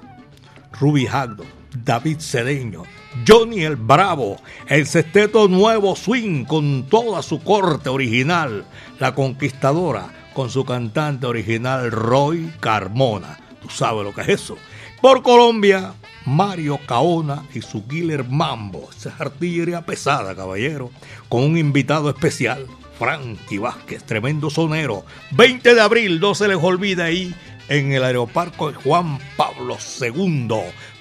Ruby 0.80 1.08
Hagdo, 1.08 1.44
David 1.84 2.20
Cedeño, 2.20 2.84
Johnny 3.26 3.64
el 3.64 3.76
Bravo, 3.76 4.40
el 4.66 4.86
sexteto 4.86 5.46
Nuevo 5.46 5.94
Swing 5.94 6.46
con 6.46 6.88
toda 6.88 7.22
su 7.22 7.42
corte 7.42 7.90
original, 7.90 8.64
La 8.98 9.14
Conquistadora 9.14 10.08
con 10.32 10.48
su 10.48 10.64
cantante 10.64 11.26
original 11.26 11.90
Roy 11.90 12.50
Carmona. 12.60 13.38
Tú 13.60 13.68
sabes 13.68 14.04
lo 14.04 14.14
que 14.14 14.22
es 14.22 14.28
eso. 14.28 14.56
Por 15.02 15.22
Colombia, 15.22 15.92
Mario 16.28 16.78
Caona 16.86 17.44
y 17.54 17.62
su 17.62 17.86
killer 17.86 18.22
Mambo. 18.24 18.90
Esa 18.94 19.08
es 19.08 19.20
artillería 19.20 19.86
pesada, 19.86 20.36
caballero. 20.36 20.90
Con 21.30 21.42
un 21.42 21.56
invitado 21.56 22.10
especial, 22.10 22.66
Frankie 22.98 23.58
Vázquez, 23.58 24.04
tremendo 24.04 24.50
sonero. 24.50 25.06
20 25.30 25.74
de 25.74 25.80
abril, 25.80 26.20
no 26.20 26.34
se 26.34 26.46
les 26.46 26.58
olvide 26.58 27.02
ahí 27.02 27.34
en 27.68 27.92
el 27.92 28.04
aeroparco 28.04 28.70
de 28.70 28.76
Juan 28.76 29.18
Pablo 29.38 29.78
II. 30.00 30.48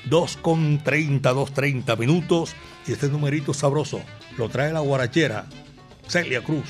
2 0.05 0.37
con 0.37 0.81
30, 0.81 1.33
2.30 1.33 1.97
minutos. 1.97 2.55
Y 2.87 2.93
este 2.93 3.09
numerito 3.09 3.53
sabroso 3.53 3.99
lo 4.37 4.47
trae 4.47 4.71
la 4.71 4.79
guarachera 4.79 5.45
Celia 6.07 6.41
Cruz. 6.41 6.69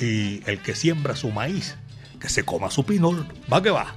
Y 0.00 0.42
el 0.48 0.60
que 0.60 0.74
siembra 0.74 1.16
su 1.16 1.30
maíz, 1.30 1.76
que 2.20 2.28
se 2.28 2.44
coma 2.44 2.70
su 2.70 2.84
pinol. 2.84 3.26
Va 3.50 3.62
que 3.62 3.70
va. 3.70 3.94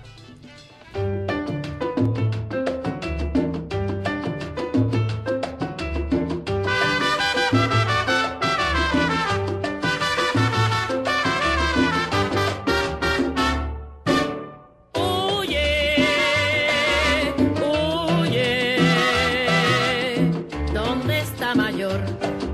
Ahora 21.05 21.71
viene 21.71 22.52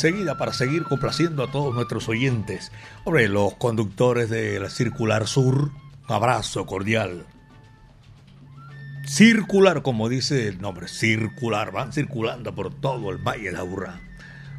enseguida 0.00 0.38
para 0.38 0.54
seguir 0.54 0.84
complaciendo 0.84 1.44
a 1.44 1.50
todos 1.50 1.74
nuestros 1.74 2.08
oyentes. 2.08 2.72
Hombre, 3.04 3.28
los 3.28 3.52
conductores 3.56 4.30
de 4.30 4.58
la 4.58 4.70
Circular 4.70 5.26
Sur, 5.28 5.72
un 6.08 6.14
abrazo 6.14 6.64
cordial. 6.64 7.26
Circular, 9.06 9.82
como 9.82 10.08
dice 10.08 10.48
el 10.48 10.62
nombre, 10.62 10.88
circular, 10.88 11.70
van 11.70 11.92
circulando 11.92 12.54
por 12.54 12.72
todo 12.72 13.10
el 13.10 13.18
Valle 13.18 13.50
de 13.50 13.58
Aburrá. 13.58 14.00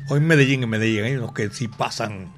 Hoy 0.10 0.20
en 0.20 0.28
Medellín, 0.28 0.62
en 0.62 0.70
Medellín, 0.70 1.06
hay 1.06 1.16
unos 1.16 1.34
que 1.34 1.50
sí 1.50 1.68
pasan 1.68 2.32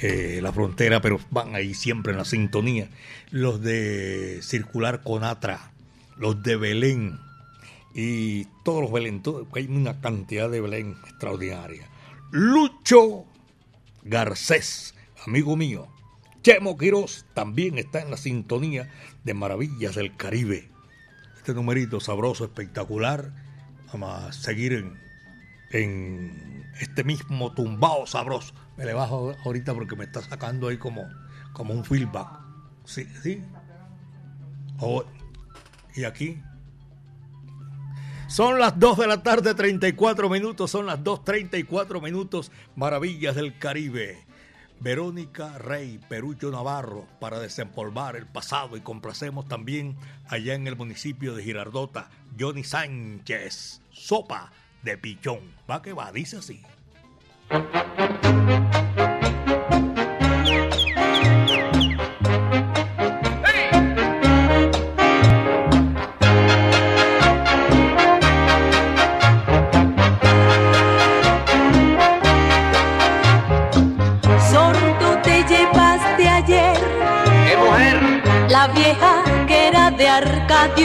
eh, 0.00 0.40
la 0.42 0.50
frontera, 0.50 1.02
pero 1.02 1.20
van 1.30 1.54
ahí 1.54 1.74
siempre 1.74 2.12
en 2.12 2.18
la 2.18 2.24
sintonía. 2.24 2.88
Los 3.30 3.60
de 3.60 4.38
Circular 4.40 5.02
Conatra, 5.02 5.72
los 6.16 6.42
de 6.42 6.56
Belén 6.56 7.20
y 7.94 8.46
todos 8.64 8.80
los 8.80 8.90
Belén, 8.90 9.22
todo, 9.22 9.46
hay 9.52 9.66
una 9.66 10.00
cantidad 10.00 10.48
de 10.48 10.62
Belén 10.62 10.96
extraordinaria. 11.04 11.86
Lucho 12.30 13.24
Garcés, 14.02 14.94
amigo 15.26 15.56
mío. 15.56 15.88
Chemo 16.42 16.76
Quiroz 16.76 17.24
también 17.32 17.78
está 17.78 18.00
en 18.00 18.10
la 18.10 18.18
sintonía 18.18 18.90
de 19.24 19.32
Maravillas 19.32 19.94
del 19.94 20.14
Caribe. 20.14 20.68
Este 21.36 21.54
numerito 21.54 22.00
sabroso, 22.00 22.44
espectacular. 22.44 23.32
Vamos 23.92 24.10
a 24.12 24.32
seguir 24.32 24.72
en, 25.72 26.66
este 26.80 27.02
mismo 27.02 27.54
tumbao 27.54 28.06
sabroso. 28.06 28.52
Me 28.76 28.84
le 28.84 28.92
bajo 28.92 29.34
ahorita 29.46 29.72
porque 29.72 29.96
me 29.96 30.04
está 30.04 30.20
sacando 30.20 30.68
ahí 30.68 30.76
como, 30.76 31.08
como 31.54 31.72
un 31.72 31.84
feedback. 31.84 32.28
Sí, 32.84 33.06
sí. 33.22 33.42
Oh, 34.80 35.02
y 35.94 36.04
aquí. 36.04 36.42
Son 38.28 38.58
las 38.58 38.78
2 38.78 38.98
de 38.98 39.06
la 39.06 39.22
tarde, 39.22 39.54
34 39.54 40.28
minutos. 40.28 40.70
Son 40.70 40.84
las 40.84 41.00
2.34 41.00 42.02
minutos. 42.02 42.52
Maravillas 42.76 43.34
del 43.34 43.56
Caribe. 43.58 44.28
Verónica 44.80 45.56
Rey, 45.56 45.98
Perucho 46.08 46.50
Navarro, 46.50 47.06
para 47.20 47.40
desempolvar 47.40 48.16
el 48.16 48.26
pasado 48.26 48.76
y 48.76 48.80
complacemos 48.80 49.48
también 49.48 49.96
allá 50.28 50.54
en 50.54 50.66
el 50.68 50.76
municipio 50.76 51.34
de 51.34 51.42
Girardota, 51.42 52.10
Johnny 52.38 52.62
Sánchez, 52.62 53.80
sopa 53.90 54.52
de 54.82 54.98
pichón. 54.98 55.40
Va 55.68 55.82
que 55.82 55.94
va, 55.94 56.12
dice 56.12 56.36
así. 56.36 56.62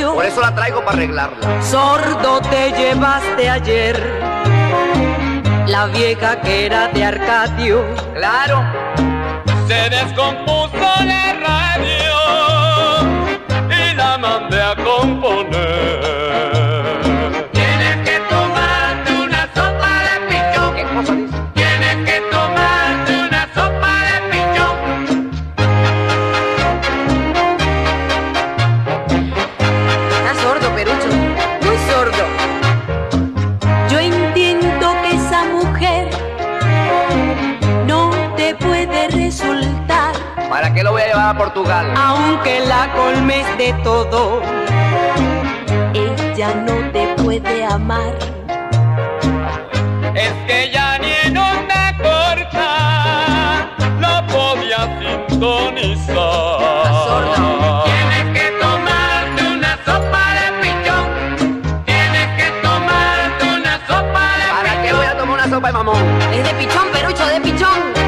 Por 0.01 0.25
eso 0.25 0.41
la 0.41 0.55
traigo 0.55 0.83
para 0.83 0.97
arreglarla. 0.97 1.61
Sordo 1.61 2.41
te 2.41 2.71
llevaste 2.71 3.49
ayer 3.49 4.23
la 5.67 5.85
vieja 5.87 6.41
que 6.41 6.65
era 6.65 6.87
de 6.87 7.03
Arcadio. 7.03 7.83
Claro. 8.15 8.63
Se 9.67 9.89
descompuso 9.89 10.77
la 11.05 11.33
radio 11.47 12.13
y 13.69 13.95
la 13.95 14.17
mandé 14.17 14.61
a 14.61 14.75
componer. 14.75 15.92
A 41.33 41.37
Portugal? 41.37 41.93
aunque 41.95 42.59
la 42.65 42.91
colmes 42.93 43.45
de 43.57 43.73
todo. 43.83 44.41
Ella 45.93 46.53
no 46.65 46.91
te 46.91 47.15
puede 47.23 47.65
amar. 47.65 48.13
Es 50.15 50.33
que 50.47 50.71
ya 50.71 50.97
ni 50.99 51.13
en 51.25 51.37
onda 51.37 51.95
corta 51.97 53.67
la 53.99 54.25
podía 54.27 54.81
sintonizar. 54.99 56.13
Tienes 57.85 58.25
que 58.37 58.51
tomarte 58.59 59.41
una 59.55 59.77
sopa 59.85 60.23
de 60.39 60.47
pichón. 60.61 61.07
Tienes 61.85 62.27
que 62.37 62.51
tomarte 62.61 63.43
una 63.57 63.77
sopa 63.87 64.23
de 64.37 64.45
¿Para 64.55 64.81
qué 64.83 64.93
voy 64.93 65.05
a 65.05 65.17
tomar 65.17 65.35
una 65.35 65.49
sopa 65.49 65.67
de 65.67 65.73
mamón? 65.73 66.21
Es 66.33 66.43
de 66.43 66.53
pichón, 66.55 66.87
Perucho, 66.91 67.25
de 67.27 67.41
pichón. 67.41 68.02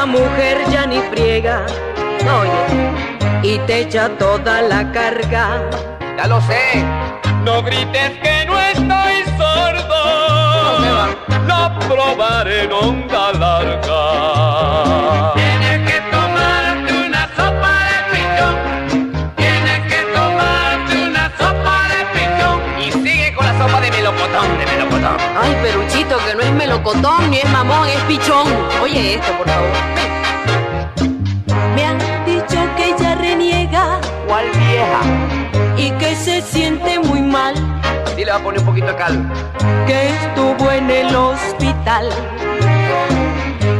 Esa 0.00 0.06
mujer 0.06 0.64
ya 0.70 0.86
ni 0.86 0.98
friega, 1.10 1.66
oye, 2.40 2.90
y 3.42 3.58
te 3.66 3.80
echa 3.80 4.08
toda 4.08 4.62
la 4.62 4.90
carga. 4.92 5.60
Ya 6.16 6.26
lo 6.26 6.40
sé. 6.40 6.82
No 7.44 7.62
grites 7.62 8.12
que 8.22 8.46
no 8.46 8.58
estoy 8.58 9.24
sordo. 9.36 11.10
Lo 11.46 11.78
probaré 11.86 12.64
en 12.64 12.72
onda 12.72 13.32
larga. 13.32 14.00
Peruchito, 25.62 26.16
que 26.26 26.34
no 26.34 26.40
es 26.42 26.52
melocotón 26.52 27.30
ni 27.30 27.38
es 27.38 27.48
mamón, 27.50 27.88
es 27.88 28.00
pichón. 28.04 28.46
Oye 28.82 29.14
esto, 29.14 29.32
por 29.38 29.48
favor. 29.48 29.68
Me 31.74 31.84
han 31.84 31.98
dicho 32.24 32.58
que 32.76 32.84
ella 32.94 33.14
reniega 33.16 34.00
¿Cuál 34.26 34.46
vieja? 34.50 35.00
y 35.76 35.90
que 35.92 36.14
se 36.14 36.40
siente 36.42 36.98
muy 36.98 37.20
mal, 37.20 37.54
Sí, 38.16 38.24
le 38.24 38.32
va 38.32 38.38
a 38.38 38.40
poner 38.42 38.60
un 38.60 38.66
poquito 38.66 38.86
de 38.88 38.96
cal. 38.96 39.32
que 39.86 40.08
estuvo 40.08 40.70
en 40.70 40.90
el 40.90 41.14
hospital, 41.14 42.10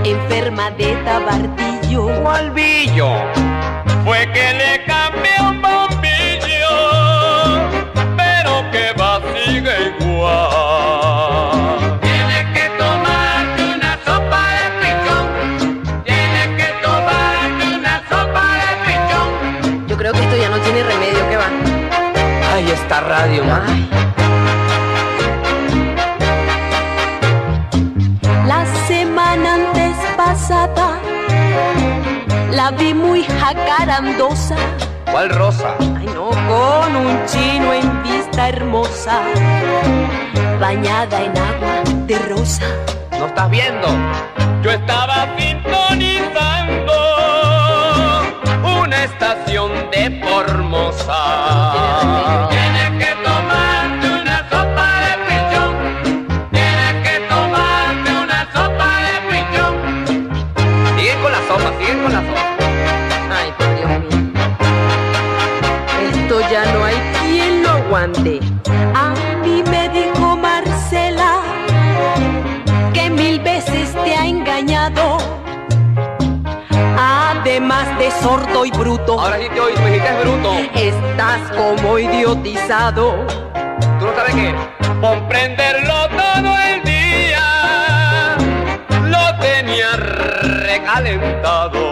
enferma 0.04 0.70
de 0.72 0.94
tabardillo. 1.04 2.22
¿Cuál 2.22 2.50
billo? 2.52 3.08
Fue 4.04 4.26
que 4.32 4.54
le 4.54 4.84
cambié 4.86 5.32
un 5.42 5.60
esta 22.90 23.06
radio, 23.06 23.44
ma. 23.44 23.62
La 28.48 28.66
semana 28.88 29.54
antes 29.54 29.96
pasada 30.16 30.98
la 32.50 32.72
vi 32.72 32.92
muy 32.92 33.22
jacarandosa. 33.22 34.56
¿Cuál 35.08 35.30
rosa? 35.30 35.76
Ay 35.78 36.06
no, 36.06 36.30
con 36.30 36.96
un 36.96 37.24
chino 37.26 37.72
en 37.72 38.02
vista 38.02 38.48
hermosa, 38.48 39.20
bañada 40.58 41.22
en 41.22 41.38
agua 41.38 41.82
de 42.08 42.18
rosa. 42.28 42.66
¿No 43.20 43.26
estás 43.26 43.50
viendo? 43.50 43.86
Yo 44.64 44.72
estaba 44.72 45.28
sintonizando 45.38 46.92
una 48.82 49.04
estación 49.04 49.70
de 49.92 50.20
Formosa. 50.24 51.20
A 68.12 69.14
mí 69.44 69.62
me 69.70 69.88
dijo 69.90 70.36
Marcela 70.36 71.42
que 72.92 73.08
mil 73.08 73.38
veces 73.40 73.94
te 74.04 74.16
ha 74.16 74.26
engañado. 74.26 75.18
Además 76.98 77.86
de 77.98 78.10
sordo 78.10 78.64
y 78.64 78.70
bruto. 78.72 79.20
Ahora 79.20 79.38
sí 79.38 79.48
te 79.54 79.60
oís, 79.60 79.78
me 79.80 79.92
dijiste 79.92 80.12
bruto. 80.22 80.54
Estás 80.74 81.40
como 81.56 81.98
idiotizado. 81.98 83.26
¿Tú 83.98 84.06
no 84.06 84.14
sabes 84.14 84.34
qué? 84.34 84.54
Comprenderlo 85.00 86.08
todo 86.08 86.58
el 86.68 86.82
día. 86.82 88.36
Lo 89.04 89.38
tenía 89.40 89.96
recalentado. 89.96 91.82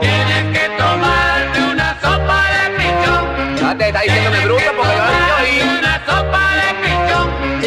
Tienes 0.00 0.58
que 0.58 0.68
tomarte 0.76 1.60
una 1.72 1.98
sopa 2.00 2.42
de 2.52 2.70
pichón. 2.76 3.56
Ya 3.56 3.74
te 3.76 3.88
está 3.88 4.00
diciéndome 4.02 4.44
bruto 4.44 4.75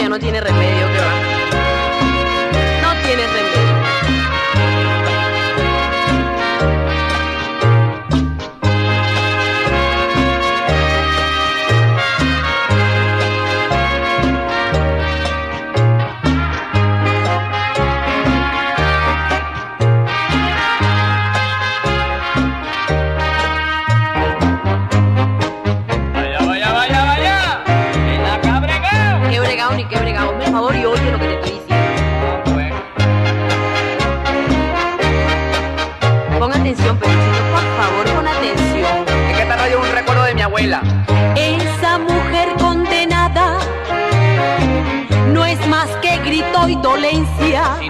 no 0.09 0.17
tiene 0.17 0.41
remedio, 0.41 0.87
que 0.87 0.97
va. 0.97 1.28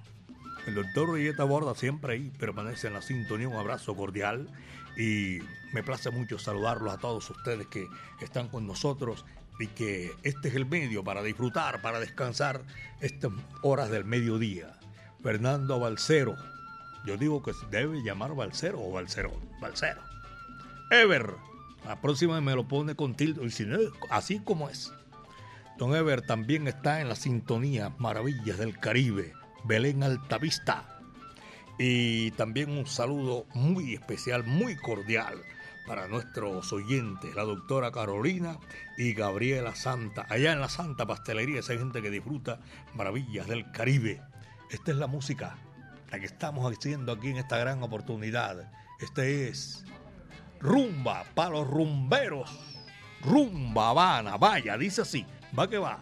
El 0.66 0.74
doctor 0.74 1.14
Rilleta 1.14 1.44
Borda 1.44 1.76
siempre 1.76 2.14
ahí 2.14 2.32
permanece 2.40 2.88
en 2.88 2.94
la 2.94 3.04
sintonía. 3.04 3.48
Un 3.50 3.56
abrazo 3.56 3.96
cordial 3.96 4.50
y 4.98 5.40
me 5.74 5.84
place 5.84 6.10
mucho 6.10 6.40
saludarlos 6.40 6.94
a 6.94 6.98
todos 6.98 7.30
ustedes 7.30 7.68
que 7.68 7.88
están 8.20 8.50
con 8.50 8.66
nosotros 8.66 9.26
y 9.60 9.68
que 9.68 10.12
este 10.24 10.50
es 10.50 10.56
el 10.56 10.66
medio 10.66 11.04
para 11.04 11.24
disfrutar, 11.24 11.82
para 11.82 12.00
descansar 12.00 12.62
estas 13.00 13.32
horas 13.62 13.90
del 13.90 14.06
mediodía. 14.06 14.78
Fernando 15.22 15.80
Balcero. 15.80 16.36
Yo 17.06 17.18
digo 17.18 17.42
que 17.42 17.52
debe 17.72 18.04
llamar 18.04 18.36
Balcero 18.36 18.82
o 18.82 18.92
Balcero. 18.92 19.32
Balcero. 19.62 20.02
Ever. 20.92 21.36
La 21.86 22.02
próxima 22.02 22.42
me 22.42 22.56
lo 22.56 22.68
pone 22.68 22.96
con 22.96 23.16
tilde, 23.16 23.46
y 23.46 23.50
si 23.50 23.66
no, 23.66 23.78
así 24.10 24.40
como 24.40 24.70
es. 24.70 24.92
Don 25.78 25.96
Ever 25.96 26.22
también 26.22 26.68
está 26.68 27.02
en 27.02 27.08
la 27.08 27.16
sintonía 27.16 27.94
Maravillas 27.98 28.58
del 28.58 28.78
Caribe, 28.80 29.34
Belén 29.64 30.04
Altavista. 30.04 30.97
Y 31.78 32.32
también 32.32 32.72
un 32.72 32.88
saludo 32.88 33.46
muy 33.54 33.94
especial, 33.94 34.44
muy 34.44 34.76
cordial 34.76 35.42
para 35.88 36.08
nuestros 36.08 36.74
oyentes, 36.74 37.34
la 37.36 37.44
doctora 37.44 37.92
Carolina 37.92 38.58
y 38.98 39.14
Gabriela 39.14 39.74
Santa. 39.76 40.26
Allá 40.30 40.52
en 40.52 40.60
la 40.60 40.70
Santa 40.70 41.06
Pastelería, 41.06 41.60
esa 41.60 41.78
gente 41.78 42.02
que 42.02 42.10
disfruta 42.10 42.60
Maravillas 42.94 43.48
del 43.48 43.72
Caribe. 43.72 44.22
Esta 44.70 44.92
es 44.92 44.98
la 44.98 45.08
música, 45.08 45.56
la 46.12 46.20
que 46.20 46.26
estamos 46.26 46.72
haciendo 46.72 47.14
aquí 47.14 47.30
en 47.30 47.38
esta 47.38 47.58
gran 47.58 47.82
oportunidad. 47.84 48.70
Este 49.00 49.48
es 49.48 49.86
Rumba 50.60 51.24
para 51.36 51.52
los 51.52 51.68
rumberos. 51.68 52.50
Rumba 53.22 53.90
Habana, 53.90 54.38
vaya, 54.38 54.78
dice 54.78 55.02
así, 55.02 55.26
va 55.58 55.70
que 55.70 55.78
va. 55.78 56.00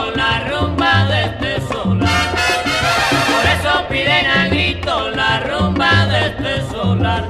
Grito 0.00 0.16
la 0.16 0.48
rumba 0.48 1.04
de 1.06 1.24
este 1.24 1.60
solar. 1.72 2.08
Por 3.28 3.46
eso 3.46 3.88
piden 3.88 4.26
a 4.26 4.48
grito 4.48 5.10
la 5.10 5.40
rumba 5.40 6.06
de 6.06 6.26
este 6.26 6.70
solar. 6.70 7.24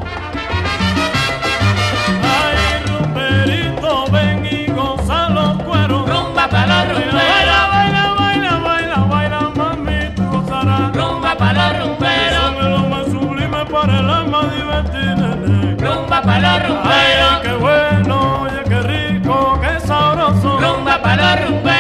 Ay, 2.23 2.83
rumberito, 2.87 4.05
ven 4.12 4.47
y 4.51 4.71
goza 4.71 5.29
los 5.31 5.62
cueros. 5.64 6.09
Rumba 6.09 6.49
para 6.49 6.85
los 6.85 6.95
Baila, 6.95 7.11
rumberos, 7.11 7.71
baila, 7.71 8.14
baila, 8.18 8.57
baila, 8.59 8.97
baila, 9.09 9.41
mami, 9.57 10.14
tú 10.14 10.23
gozarás. 10.31 10.95
rumba 10.97 11.35
para 11.37 11.73
los 11.73 11.87
rumberos, 11.89 12.41
Son 12.61 12.71
lo 12.73 12.79
más 12.89 13.07
sublime 13.07 13.64
para 13.66 13.99
el 14.01 14.11
alma 14.11 14.41
divertida. 14.55 15.37
rumba 15.79 16.23
para 16.23 16.59
los 16.59 16.62
Ay, 16.62 16.68
rumberos, 16.68 17.41
qué 17.43 17.53
bueno, 17.53 18.43
oye, 18.43 18.62
qué 18.68 18.81
rico, 18.83 19.59
qué 19.61 19.81
sabroso. 19.87 20.59
rumba 20.61 21.01
para 21.03 21.37
los 21.37 21.49
rumberos, 21.49 21.80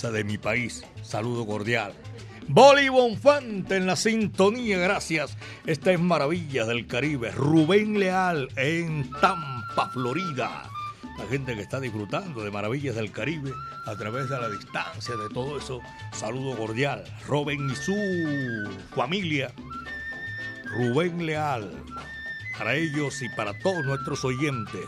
De 0.00 0.24
mi 0.24 0.38
país. 0.38 0.82
Saludo 1.02 1.46
cordial. 1.46 1.92
Boli 2.48 2.88
Bonfante 2.88 3.76
en 3.76 3.86
la 3.86 3.96
sintonía, 3.96 4.78
gracias. 4.78 5.36
Esta 5.66 5.92
es 5.92 6.00
Maravillas 6.00 6.66
del 6.66 6.86
Caribe. 6.86 7.30
Rubén 7.32 8.00
Leal 8.00 8.48
en 8.56 9.10
Tampa, 9.20 9.90
Florida. 9.92 10.62
La 11.18 11.26
gente 11.26 11.54
que 11.54 11.60
está 11.60 11.78
disfrutando 11.80 12.42
de 12.42 12.50
Maravillas 12.50 12.96
del 12.96 13.12
Caribe 13.12 13.52
a 13.86 13.94
través 13.94 14.30
de 14.30 14.40
la 14.40 14.48
distancia, 14.48 15.16
de 15.16 15.28
todo 15.28 15.58
eso. 15.58 15.80
Saludo 16.12 16.56
cordial. 16.56 17.04
Rubén 17.28 17.68
y 17.68 17.76
su 17.76 17.94
familia. 18.96 19.52
Rubén 20.64 21.26
Leal. 21.26 21.70
Para 22.56 22.74
ellos 22.74 23.20
y 23.20 23.28
para 23.36 23.56
todos 23.58 23.84
nuestros 23.84 24.24
oyentes. 24.24 24.86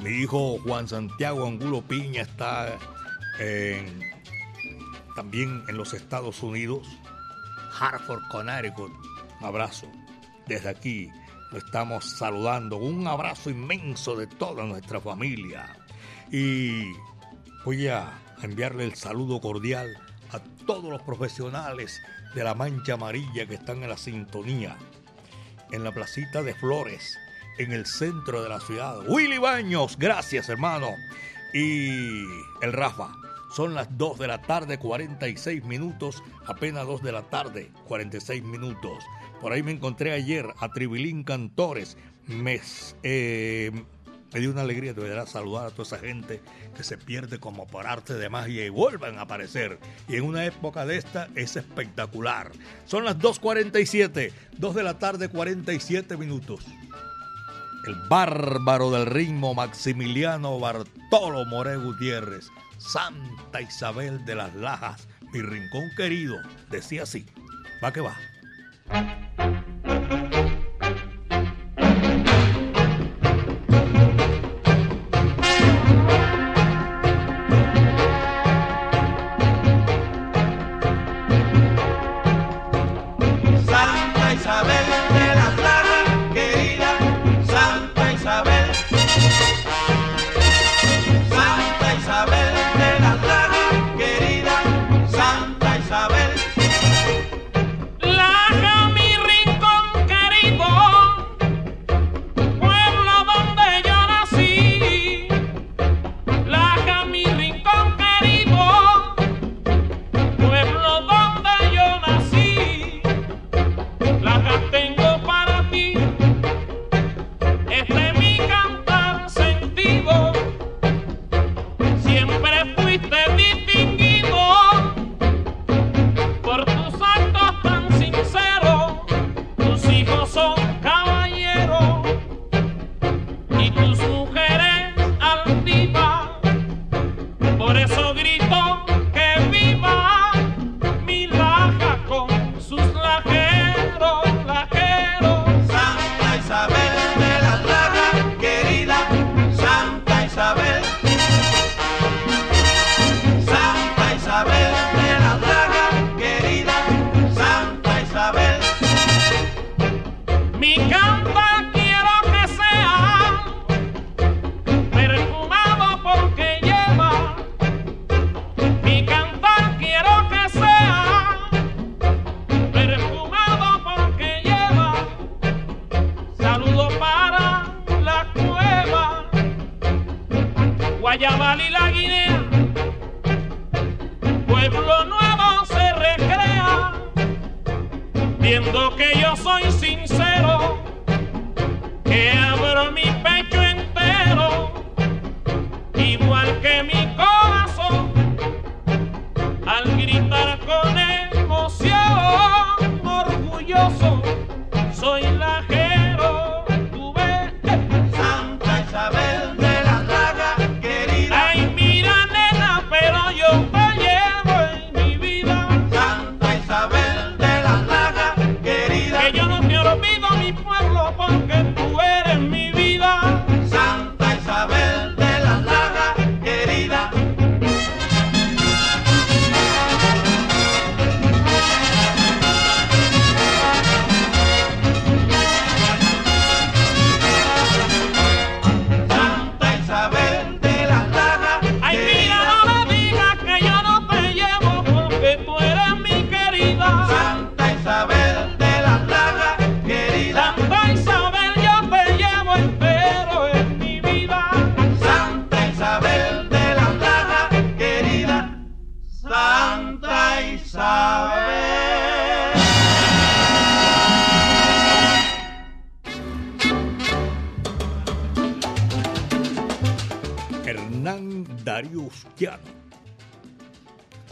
Mi 0.00 0.10
hijo 0.10 0.58
Juan 0.64 0.88
Santiago 0.88 1.46
Angulo 1.46 1.80
Piña 1.82 2.22
está 2.22 2.76
en 3.38 4.11
también 5.14 5.64
en 5.68 5.76
los 5.76 5.94
Estados 5.94 6.42
Unidos, 6.42 6.88
Hartford, 7.78 8.22
Connecticut. 8.30 8.92
Un 9.40 9.46
abrazo. 9.46 9.86
Desde 10.46 10.68
aquí 10.68 11.10
lo 11.50 11.58
estamos 11.58 12.04
saludando. 12.04 12.76
Un 12.76 13.06
abrazo 13.06 13.50
inmenso 13.50 14.16
de 14.16 14.26
toda 14.26 14.64
nuestra 14.64 15.00
familia. 15.00 15.76
Y 16.30 16.92
voy 17.64 17.88
a 17.88 18.12
enviarle 18.42 18.84
el 18.84 18.94
saludo 18.94 19.40
cordial 19.40 19.96
a 20.32 20.40
todos 20.66 20.90
los 20.90 21.02
profesionales 21.02 22.00
de 22.34 22.44
la 22.44 22.54
Mancha 22.54 22.94
Amarilla 22.94 23.46
que 23.46 23.54
están 23.54 23.82
en 23.82 23.90
la 23.90 23.96
sintonía. 23.96 24.76
En 25.70 25.84
la 25.84 25.92
placita 25.92 26.42
de 26.42 26.54
Flores, 26.54 27.18
en 27.58 27.72
el 27.72 27.86
centro 27.86 28.42
de 28.42 28.48
la 28.48 28.60
ciudad. 28.60 29.00
Willy 29.06 29.38
Baños, 29.38 29.96
gracias 29.98 30.48
hermano. 30.48 30.88
Y 31.54 32.24
el 32.62 32.72
Rafa, 32.72 33.12
son 33.52 33.74
las 33.74 33.98
2 33.98 34.18
de 34.18 34.26
la 34.26 34.40
tarde, 34.40 34.78
46 34.78 35.64
minutos, 35.64 36.22
apenas 36.46 36.86
2 36.86 37.02
de 37.02 37.12
la 37.12 37.22
tarde, 37.22 37.70
46 37.86 38.42
minutos. 38.42 39.04
Por 39.40 39.52
ahí 39.52 39.62
me 39.62 39.72
encontré 39.72 40.12
ayer 40.12 40.46
a 40.58 40.70
Tribilín 40.70 41.22
Cantores. 41.22 41.98
Me, 42.26 42.60
eh, 43.02 43.70
me 44.32 44.40
dio 44.40 44.50
una 44.50 44.62
alegría 44.62 44.94
de 44.94 45.26
saludar 45.26 45.66
a 45.66 45.70
toda 45.70 45.82
esa 45.82 45.98
gente 45.98 46.40
que 46.74 46.82
se 46.82 46.96
pierde 46.96 47.38
como 47.38 47.66
por 47.66 47.86
arte 47.86 48.14
de 48.14 48.30
magia 48.30 48.64
y 48.64 48.70
vuelven 48.70 49.18
a 49.18 49.22
aparecer. 49.22 49.78
Y 50.08 50.16
en 50.16 50.24
una 50.24 50.46
época 50.46 50.86
de 50.86 50.96
esta 50.96 51.28
es 51.34 51.56
espectacular. 51.56 52.52
Son 52.86 53.04
las 53.04 53.18
2.47, 53.18 54.32
2 54.56 54.74
de 54.74 54.82
la 54.82 54.98
tarde, 54.98 55.28
47 55.28 56.16
minutos. 56.16 56.64
El 57.86 57.96
bárbaro 58.08 58.92
del 58.92 59.06
ritmo 59.06 59.54
Maximiliano 59.54 60.58
Bartolo 60.60 61.44
More 61.44 61.76
Gutiérrez 61.76 62.48
Santa 62.82 63.60
Isabel 63.60 64.24
de 64.24 64.34
las 64.34 64.54
Lajas, 64.54 65.06
mi 65.32 65.40
rincón 65.40 65.88
querido, 65.96 66.36
decía 66.70 67.04
así. 67.04 67.26
Va 67.82 67.92
que 67.92 68.00
va. 68.00 68.16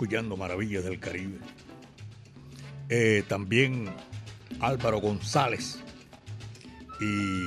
Escuchando 0.01 0.35
Maravillas 0.35 0.83
del 0.83 0.99
Caribe. 0.99 1.37
Eh, 2.89 3.23
también 3.29 3.95
Álvaro 4.59 4.99
González 4.99 5.79
y 6.99 7.45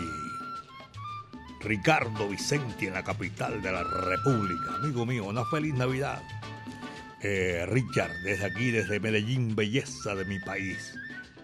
Ricardo 1.66 2.30
Vicente 2.30 2.86
en 2.86 2.94
la 2.94 3.04
capital 3.04 3.60
de 3.60 3.72
la 3.72 3.84
República. 3.84 4.76
Amigo 4.76 5.04
mío, 5.04 5.26
una 5.26 5.44
feliz 5.46 5.74
Navidad. 5.74 6.22
Eh, 7.24 7.66
Richard, 7.70 8.12
desde 8.24 8.46
aquí, 8.46 8.70
desde 8.70 9.00
Medellín, 9.00 9.56
belleza 9.56 10.14
de 10.14 10.26
mi 10.26 10.38
país. 10.40 10.94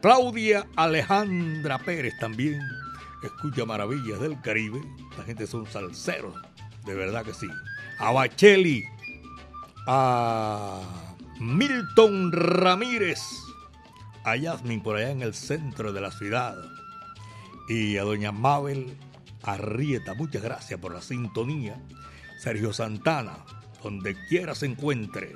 Claudia 0.04 0.68
Alejandra 0.76 1.80
Pérez 1.80 2.14
también 2.20 2.62
escucha 3.24 3.66
Maravillas 3.66 4.20
del 4.20 4.40
Caribe. 4.42 4.80
La 5.18 5.24
gente 5.24 5.48
son 5.48 5.66
salseros, 5.66 6.36
de 6.86 6.94
verdad 6.94 7.26
que 7.26 7.34
sí. 7.34 7.48
A 7.98 8.12
Bacheli, 8.12 8.86
a 9.92 11.16
Milton 11.40 12.32
Ramírez, 12.32 13.22
a 14.24 14.36
Yasmin 14.36 14.84
por 14.84 14.98
allá 14.98 15.10
en 15.10 15.24
el 15.24 15.34
centro 15.34 15.92
de 15.92 16.00
la 16.00 16.12
ciudad 16.12 16.56
y 17.68 17.98
a 17.98 18.04
doña 18.04 18.32
Mabel 18.32 18.96
Arrieta, 19.42 20.14
muchas 20.14 20.44
gracias 20.44 20.80
por 20.80 20.94
la 20.94 21.02
sintonía. 21.02 21.82
Sergio 22.38 22.72
Santana, 22.72 23.38
donde 23.82 24.16
quiera 24.28 24.54
se 24.54 24.68
encuentre. 24.68 25.34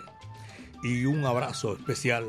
Y 0.84 1.06
un 1.06 1.26
abrazo 1.26 1.74
especial 1.74 2.26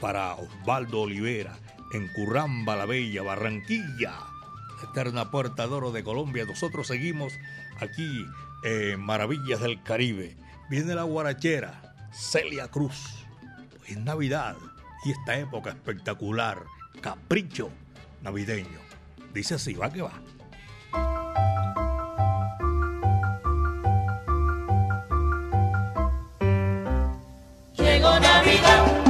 para 0.00 0.34
Osvaldo 0.34 1.02
Olivera 1.02 1.56
en 1.92 2.08
Curramba 2.14 2.74
la 2.74 2.86
Bella, 2.86 3.22
Barranquilla, 3.22 4.18
eterna 4.90 5.30
puerta 5.30 5.68
de 5.68 5.72
oro 5.72 5.92
de 5.92 6.02
Colombia. 6.02 6.46
Nosotros 6.46 6.88
seguimos 6.88 7.32
aquí 7.78 8.26
en 8.64 9.00
Maravillas 9.00 9.60
del 9.60 9.80
Caribe. 9.84 10.36
Viene 10.70 10.94
la 10.94 11.02
guarachera 11.02 11.80
Celia 12.10 12.68
Cruz. 12.68 13.26
Hoy 13.82 13.92
es 13.92 13.98
Navidad 13.98 14.56
y 15.04 15.10
esta 15.10 15.36
época 15.38 15.70
espectacular, 15.70 16.62
capricho 17.02 17.70
navideño. 18.22 18.80
Dice 19.34 19.56
así, 19.56 19.74
va 19.74 19.92
que 19.92 20.00
va. 20.00 20.12
Llegó 27.74 28.18
Navidad, 28.20 29.03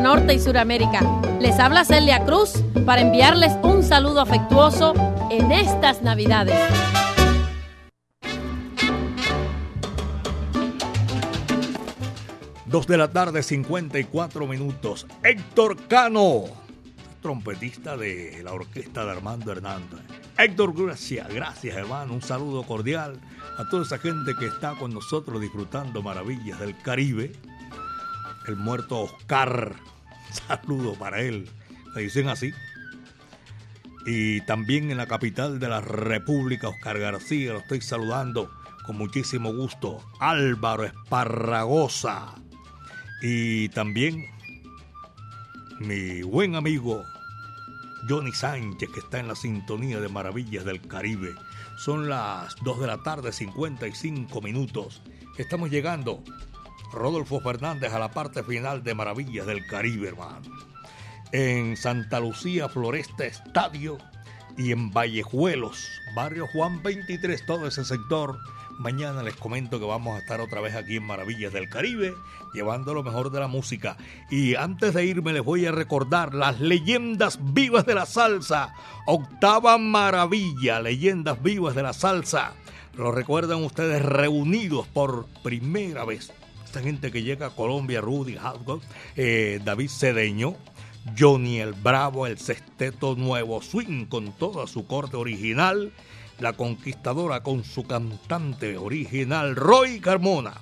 Norte 0.00 0.34
y 0.34 0.40
Suramérica, 0.40 1.00
les 1.40 1.58
habla 1.58 1.84
Celia 1.84 2.24
Cruz 2.24 2.52
para 2.86 3.00
enviarles 3.00 3.52
un 3.62 3.82
saludo 3.82 4.20
afectuoso 4.20 4.94
en 5.30 5.52
estas 5.52 6.02
Navidades. 6.02 6.58
Dos 12.66 12.86
de 12.88 12.96
la 12.96 13.12
tarde, 13.12 13.42
54 13.42 14.46
minutos. 14.48 15.06
Héctor 15.22 15.76
Cano, 15.86 16.44
trompetista 17.22 17.96
de 17.96 18.42
la 18.42 18.52
orquesta 18.52 19.04
de 19.04 19.12
Armando 19.12 19.52
Hernández. 19.52 20.00
Héctor, 20.36 20.74
gracias, 20.74 21.28
gracias 21.32 21.76
hermano. 21.76 22.14
Un 22.14 22.22
saludo 22.22 22.64
cordial 22.64 23.20
a 23.58 23.68
toda 23.68 23.84
esa 23.84 23.98
gente 23.98 24.32
que 24.38 24.46
está 24.46 24.74
con 24.74 24.92
nosotros 24.92 25.40
disfrutando 25.40 26.02
maravillas 26.02 26.58
del 26.58 26.76
Caribe. 26.78 27.32
El 28.46 28.56
muerto 28.56 29.00
Oscar, 29.00 29.74
saludo 30.48 30.94
para 30.94 31.20
él. 31.20 31.48
Le 31.94 32.02
dicen 32.02 32.28
así. 32.28 32.52
Y 34.06 34.42
también 34.42 34.90
en 34.90 34.98
la 34.98 35.06
capital 35.06 35.58
de 35.58 35.68
la 35.68 35.80
República, 35.80 36.68
Oscar 36.68 36.98
García, 36.98 37.52
lo 37.52 37.60
estoy 37.60 37.80
saludando 37.80 38.50
con 38.84 38.98
muchísimo 38.98 39.54
gusto. 39.54 40.04
Álvaro 40.20 40.84
Esparragosa. 40.84 42.34
Y 43.22 43.70
también 43.70 44.26
mi 45.80 46.22
buen 46.22 46.54
amigo 46.54 47.04
Johnny 48.08 48.32
Sánchez, 48.32 48.90
que 48.90 49.00
está 49.00 49.18
en 49.18 49.28
la 49.28 49.34
sintonía 49.34 50.00
de 50.00 50.08
Maravillas 50.08 50.64
del 50.64 50.80
Caribe. 50.82 51.34
Son 51.76 52.08
las 52.08 52.54
2 52.62 52.80
de 52.80 52.86
la 52.86 53.02
tarde, 53.02 53.32
55 53.32 54.40
minutos. 54.42 55.02
Estamos 55.38 55.70
llegando, 55.70 56.22
Rodolfo 56.92 57.40
Fernández, 57.40 57.92
a 57.92 57.98
la 57.98 58.10
parte 58.10 58.42
final 58.42 58.82
de 58.82 58.94
Maravillas 58.94 59.46
del 59.46 59.66
Caribe, 59.66 60.08
hermano. 60.08 60.42
En 61.32 61.76
Santa 61.76 62.20
Lucía, 62.20 62.68
Floresta 62.68 63.24
Estadio, 63.24 63.98
y 64.56 64.72
en 64.72 64.90
Vallejuelos, 64.90 66.00
barrio 66.14 66.46
Juan 66.46 66.82
23, 66.82 67.44
todo 67.46 67.66
ese 67.66 67.84
sector. 67.84 68.38
Mañana 68.78 69.22
les 69.22 69.36
comento 69.36 69.78
que 69.78 69.86
vamos 69.86 70.16
a 70.16 70.18
estar 70.18 70.40
otra 70.40 70.60
vez 70.60 70.74
aquí 70.74 70.96
en 70.96 71.04
Maravillas 71.04 71.52
del 71.52 71.68
Caribe, 71.68 72.14
llevando 72.54 72.92
lo 72.92 73.04
mejor 73.04 73.30
de 73.30 73.38
la 73.40 73.46
música. 73.46 73.96
Y 74.30 74.56
antes 74.56 74.94
de 74.94 75.04
irme 75.04 75.32
les 75.32 75.44
voy 75.44 75.66
a 75.66 75.72
recordar 75.72 76.34
las 76.34 76.60
leyendas 76.60 77.38
vivas 77.54 77.86
de 77.86 77.94
la 77.94 78.06
salsa. 78.06 78.74
Octava 79.06 79.78
maravilla, 79.78 80.80
leyendas 80.80 81.40
vivas 81.40 81.76
de 81.76 81.84
la 81.84 81.92
salsa. 81.92 82.54
Lo 82.96 83.12
recuerdan 83.12 83.62
ustedes 83.62 84.02
reunidos 84.02 84.88
por 84.88 85.26
primera 85.42 86.04
vez. 86.04 86.32
Esta 86.74 86.88
gente 86.88 87.12
que 87.12 87.22
llega 87.22 87.46
a 87.46 87.50
Colombia, 87.50 88.00
Rudy 88.00 88.36
Hasgott, 88.36 88.82
eh, 89.14 89.60
David 89.64 89.88
Cedeño, 89.88 90.56
Johnny 91.16 91.60
el 91.60 91.72
Bravo, 91.72 92.26
el 92.26 92.36
Sexteto 92.36 93.14
Nuevo 93.14 93.62
Swing 93.62 94.06
con 94.06 94.32
toda 94.32 94.66
su 94.66 94.84
corte 94.84 95.16
original, 95.16 95.92
La 96.40 96.54
Conquistadora 96.54 97.44
con 97.44 97.62
su 97.62 97.84
cantante 97.84 98.76
original 98.76 99.54
Roy 99.54 100.00
Carmona. 100.00 100.54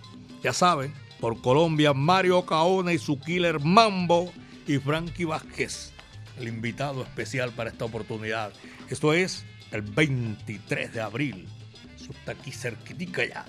Ya 0.42 0.52
saben, 0.52 0.92
por 1.18 1.40
Colombia 1.40 1.94
Mario 1.94 2.44
Caona 2.44 2.92
y 2.92 2.98
su 2.98 3.18
killer 3.18 3.60
Mambo 3.60 4.30
y 4.66 4.76
Frankie 4.76 5.24
Vázquez, 5.24 5.94
el 6.38 6.46
invitado 6.46 7.04
especial 7.04 7.52
para 7.52 7.70
esta 7.70 7.86
oportunidad. 7.86 8.52
Esto 8.90 9.14
es 9.14 9.46
el 9.70 9.80
23 9.80 10.92
de 10.92 11.00
abril. 11.00 11.48
Eso 11.96 12.12
está 12.12 12.32
aquí 12.32 12.52
cerquitica 12.52 13.24
ya. 13.24 13.46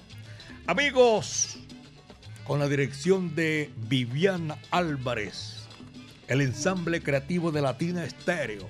Amigos, 0.66 1.58
con 2.46 2.60
la 2.60 2.68
dirección 2.68 3.36
de 3.36 3.72
Viviana 3.88 4.58
Álvarez 4.72 5.64
el 6.28 6.42
ensamble 6.42 7.02
creativo 7.02 7.52
de 7.52 7.62
Latina 7.62 8.06
Estéreo, 8.06 8.68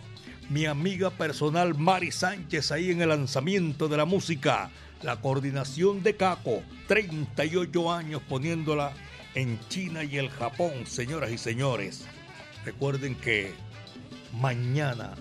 mi 0.49 0.65
amiga 0.65 1.11
personal 1.11 1.75
Mari 1.75 2.11
Sánchez 2.11 2.71
ahí 2.71 2.91
en 2.91 3.01
el 3.01 3.09
lanzamiento 3.09 3.87
de 3.87 3.97
la 3.97 4.05
música, 4.05 4.71
la 5.01 5.21
coordinación 5.21 6.03
de 6.03 6.15
Caco, 6.15 6.63
38 6.87 7.91
años 7.91 8.21
poniéndola 8.27 8.93
en 9.35 9.59
China 9.69 10.03
y 10.03 10.17
el 10.17 10.29
Japón, 10.29 10.85
señoras 10.85 11.31
y 11.31 11.37
señores. 11.37 12.05
Recuerden 12.65 13.15
que 13.15 13.53
mañana 14.33 15.13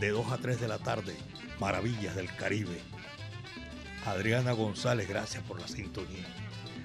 de 0.00 0.10
2 0.10 0.32
a 0.32 0.38
3 0.38 0.60
de 0.60 0.68
la 0.68 0.78
tarde, 0.78 1.14
Maravillas 1.60 2.16
del 2.16 2.34
Caribe. 2.34 2.80
Adriana 4.06 4.52
González, 4.52 5.08
gracias 5.08 5.42
por 5.44 5.60
la 5.60 5.68
sintonía. 5.68 6.43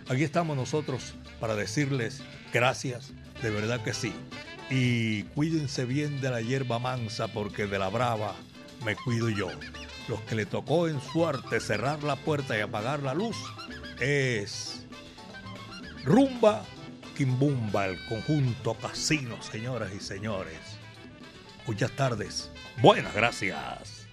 Aquí 0.10 0.24
estamos 0.24 0.58
nosotros 0.58 1.14
para 1.40 1.56
decirles 1.56 2.24
gracias, 2.52 3.14
de 3.44 3.52
verdad 3.52 3.84
que 3.84 3.94
sí. 3.94 4.12
Y 4.72 5.24
cuídense 5.36 5.86
bien 5.86 6.20
de 6.20 6.32
la 6.32 6.42
hierba 6.42 6.80
mansa 6.80 7.28
porque 7.28 7.68
de 7.68 7.78
la 7.78 7.90
brava 7.90 8.36
me 8.84 8.96
cuido 8.96 9.30
yo. 9.30 9.50
Los 10.08 10.20
que 10.22 10.34
le 10.34 10.48
tocó 10.48 10.88
en 10.88 11.00
suerte 11.00 11.60
cerrar 11.60 12.02
la 12.02 12.16
puerta 12.16 12.58
y 12.58 12.62
apagar 12.62 13.04
la 13.04 13.14
luz 13.14 13.38
es 14.00 14.84
Rumba 16.04 16.64
Quimbumba, 17.16 17.86
el 17.86 18.04
conjunto 18.08 18.74
casino, 18.74 19.40
señoras 19.44 19.92
y 19.96 20.00
señores. 20.00 20.58
Muchas 21.68 21.92
tardes. 21.92 22.50
Buenas 22.82 23.14
gracias. 23.14 24.08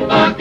Bomba, 0.00 0.34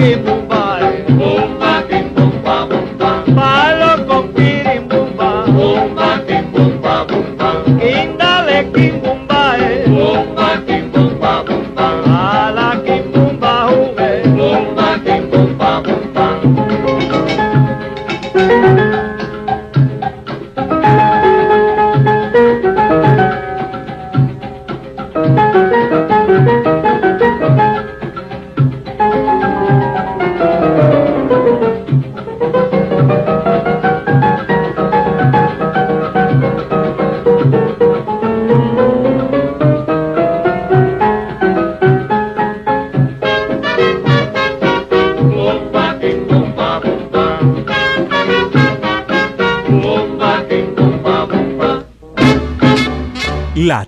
eh. 0.00 0.13